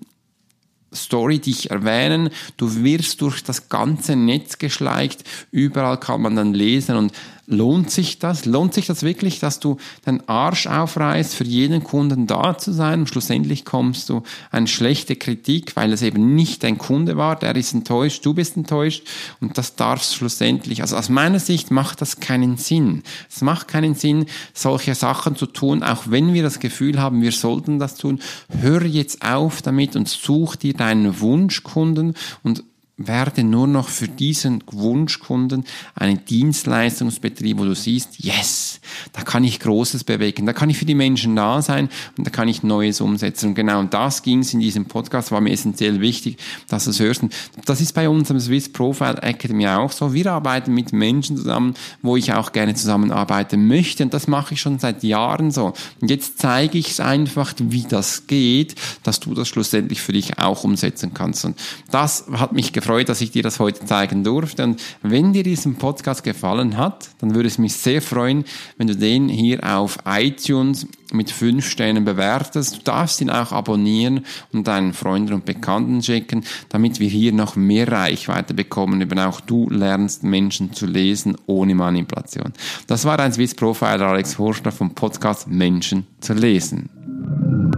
Story 0.95 1.39
dich 1.39 1.71
erwähnen. 1.71 2.31
Du 2.57 2.85
wirst 2.85 3.21
durch 3.23 3.43
das 3.43 3.69
ganze 3.69 4.17
Netz 4.17 4.59
geschleicht. 4.59 5.25
Überall 5.51 5.99
kann 5.99 6.23
man 6.23 6.37
dann 6.37 6.55
lesen 6.55 6.97
und 6.97 7.13
Lohnt 7.53 7.91
sich 7.91 8.19
das? 8.19 8.47
Lohnt 8.47 8.73
sich 8.73 8.87
das 8.87 9.03
wirklich, 9.03 9.39
dass 9.39 9.61
du 9.61 9.77
deinen 10.05 10.27
Arsch 10.27 10.67
aufreißt, 10.67 11.35
für 11.35 11.45
jeden 11.45 11.85
Kunden 11.85 12.27
da 12.27 12.57
zu 12.57 12.73
sein 12.73 13.01
und 13.01 13.09
schlussendlich 13.09 13.67
kommst 13.67 14.09
du 14.09 14.23
eine 14.51 14.67
schlechte 14.67 15.17
Kritik, 15.17 15.77
weil 15.77 15.93
es 15.93 16.01
eben 16.01 16.35
nicht 16.35 16.65
dein 16.65 16.79
Kunde 16.79 17.17
war, 17.19 17.37
der 17.37 17.55
ist 17.55 17.75
enttäuscht, 17.75 18.25
du 18.25 18.33
bist 18.33 18.57
enttäuscht 18.57 19.07
und 19.41 19.59
das 19.59 19.77
darfst 19.77 20.17
schlussendlich, 20.17 20.81
also 20.81 20.97
aus 20.97 21.11
meiner 21.11 21.39
Sicht 21.39 21.71
macht 21.71 22.01
das 22.01 22.21
keinen 22.21 22.57
Sinn. 22.57 23.03
Es 23.31 23.43
macht 23.43 23.69
keinen 23.69 23.95
Sinn, 23.95 24.25
solche 24.55 24.95
Sachen 24.95 25.37
zu 25.37 25.47
tun, 25.47 25.83
auch 25.83 26.05
wenn 26.07 26.33
wir 26.33 26.43
das 26.43 26.59
Gefühl 26.59 26.99
haben, 26.99 27.21
wir 27.21 27.33
sollten 27.33 27.79
das 27.79 27.97
tun. 27.97 28.21
Hör 28.61 28.83
jetzt 28.83 29.23
auf 29.23 29.61
damit 29.61 29.95
und 29.95 30.09
such 30.09 30.57
dir 30.57 30.73
deinen 30.73 31.21
Wunschkunden 31.21 32.15
und 32.43 32.65
werde 33.07 33.45
nur 33.45 33.67
noch 33.67 33.89
für 33.89 34.09
diesen 34.09 34.63
Wunschkunden 34.71 35.65
einen 35.95 36.25
Dienstleistungsbetrieb, 36.25 37.59
wo 37.59 37.65
du 37.65 37.75
siehst, 37.75 38.19
yes, 38.19 38.81
da 39.13 39.23
kann 39.23 39.45
ich 39.45 39.61
Großes 39.61 40.05
bewegen, 40.05 40.47
da 40.47 40.53
kann 40.53 40.71
ich 40.71 40.79
für 40.79 40.85
die 40.85 40.95
Menschen 40.95 41.37
da 41.37 41.63
sein 41.63 41.89
und 42.17 42.27
da 42.27 42.31
kann 42.31 42.49
ich 42.49 42.63
Neues 42.63 43.01
umsetzen. 43.01 43.51
Und 43.51 43.55
genau 43.55 43.83
das 43.85 44.23
ging 44.23 44.41
es 44.41 44.55
in 44.55 44.61
diesem 44.61 44.87
Podcast, 44.87 45.33
war 45.33 45.41
mir 45.41 45.53
essentiell 45.53 46.01
wichtig, 46.01 46.39
dass 46.69 46.85
du 46.85 46.91
es 46.91 47.01
hörst. 47.01 47.23
Das 47.65 47.81
ist 47.81 47.93
bei 47.93 48.09
unserem 48.09 48.41
Swiss 48.41 48.73
Profile 48.73 49.23
Academy 49.23 49.67
auch 49.69 49.93
so. 49.93 50.13
Wir 50.13 50.33
arbeiten 50.33 50.73
mit 50.75 50.93
Menschen 50.93 51.37
zusammen, 51.37 51.75
wo 52.01 52.17
ich 52.17 52.33
auch 52.33 52.53
gerne 52.53 52.75
zusammenarbeiten 52.75 53.67
möchte 53.67 54.03
und 54.03 54.15
das 54.15 54.29
mache 54.29 54.55
ich 54.55 54.61
schon 54.61 54.79
seit 54.79 55.03
Jahren 55.03 55.51
so. 55.51 55.73
Und 56.01 56.11
jetzt 56.11 56.39
zeige 56.39 56.79
ich 56.79 56.91
es 56.91 57.01
einfach, 57.01 57.55
wie 57.59 57.83
das 57.83 58.27
geht, 58.27 58.75
dass 59.03 59.21
du 59.21 59.35
das 59.35 59.49
schlussendlich 59.49 60.01
für 60.01 60.13
dich 60.13 60.39
auch 60.39 60.65
umsetzen 60.65 61.13
kannst. 61.15 61.45
Und 61.45 61.59
das 61.91 62.27
hat 62.33 62.53
mich 62.53 62.73
gefreut 62.73 62.92
gefreut, 62.93 63.09
dass 63.09 63.23
ich 63.23 63.31
dir 63.31 63.43
das 63.43 63.59
heute 63.59 63.85
zeigen 63.87 64.23
durfte. 64.23 64.65
Und 64.65 64.83
wenn 65.03 65.33
dir 65.33 65.43
diesen 65.43 65.77
Podcast 65.77 66.25
gefallen 66.25 66.77
hat, 66.77 67.09
dann 67.21 67.35
würde 67.35 67.49
es 67.49 67.57
mich 67.57 67.73
sehr 67.75 68.03
freuen, 68.03 68.45
wenn 68.77 68.87
du 68.87 68.95
den 68.95 69.29
hier 69.29 69.61
auf 69.65 69.99
iTunes 70.05 70.87
mit 71.11 71.31
fünf 71.31 71.67
Sternen 71.69 72.05
bewertest. 72.05 72.77
Du 72.77 72.83
darfst 72.83 73.21
ihn 73.23 73.31
auch 73.31 73.53
abonnieren 73.53 74.27
und 74.53 74.67
deinen 74.67 74.93
Freunden 74.93 75.33
und 75.33 75.47
Bekannten 75.47 76.03
schicken, 76.03 76.45
damit 76.69 77.01
wir 77.01 77.09
hier 77.09 77.33
noch 77.33 77.57
mehr 77.57 77.91
Reichweite 77.91 78.53
bekommen. 78.53 79.01
Eben 79.01 79.19
auch 79.19 79.41
du 79.41 79.71
lernst 79.71 80.23
Menschen 80.23 80.75
zu 80.75 80.85
lesen 80.85 81.37
ohne 81.47 81.75
Manipulation. 81.75 82.53
Das 82.87 83.07
war 83.07 83.19
ein 83.19 83.33
Swiss 83.33 83.55
Profiler 83.55 84.09
Alex 84.09 84.39
Horschler 84.39 84.73
vom 84.73 84.95
Podcast 84.95 85.49
Menschen 85.49 86.07
zu 86.21 86.35
lesen. 86.35 87.72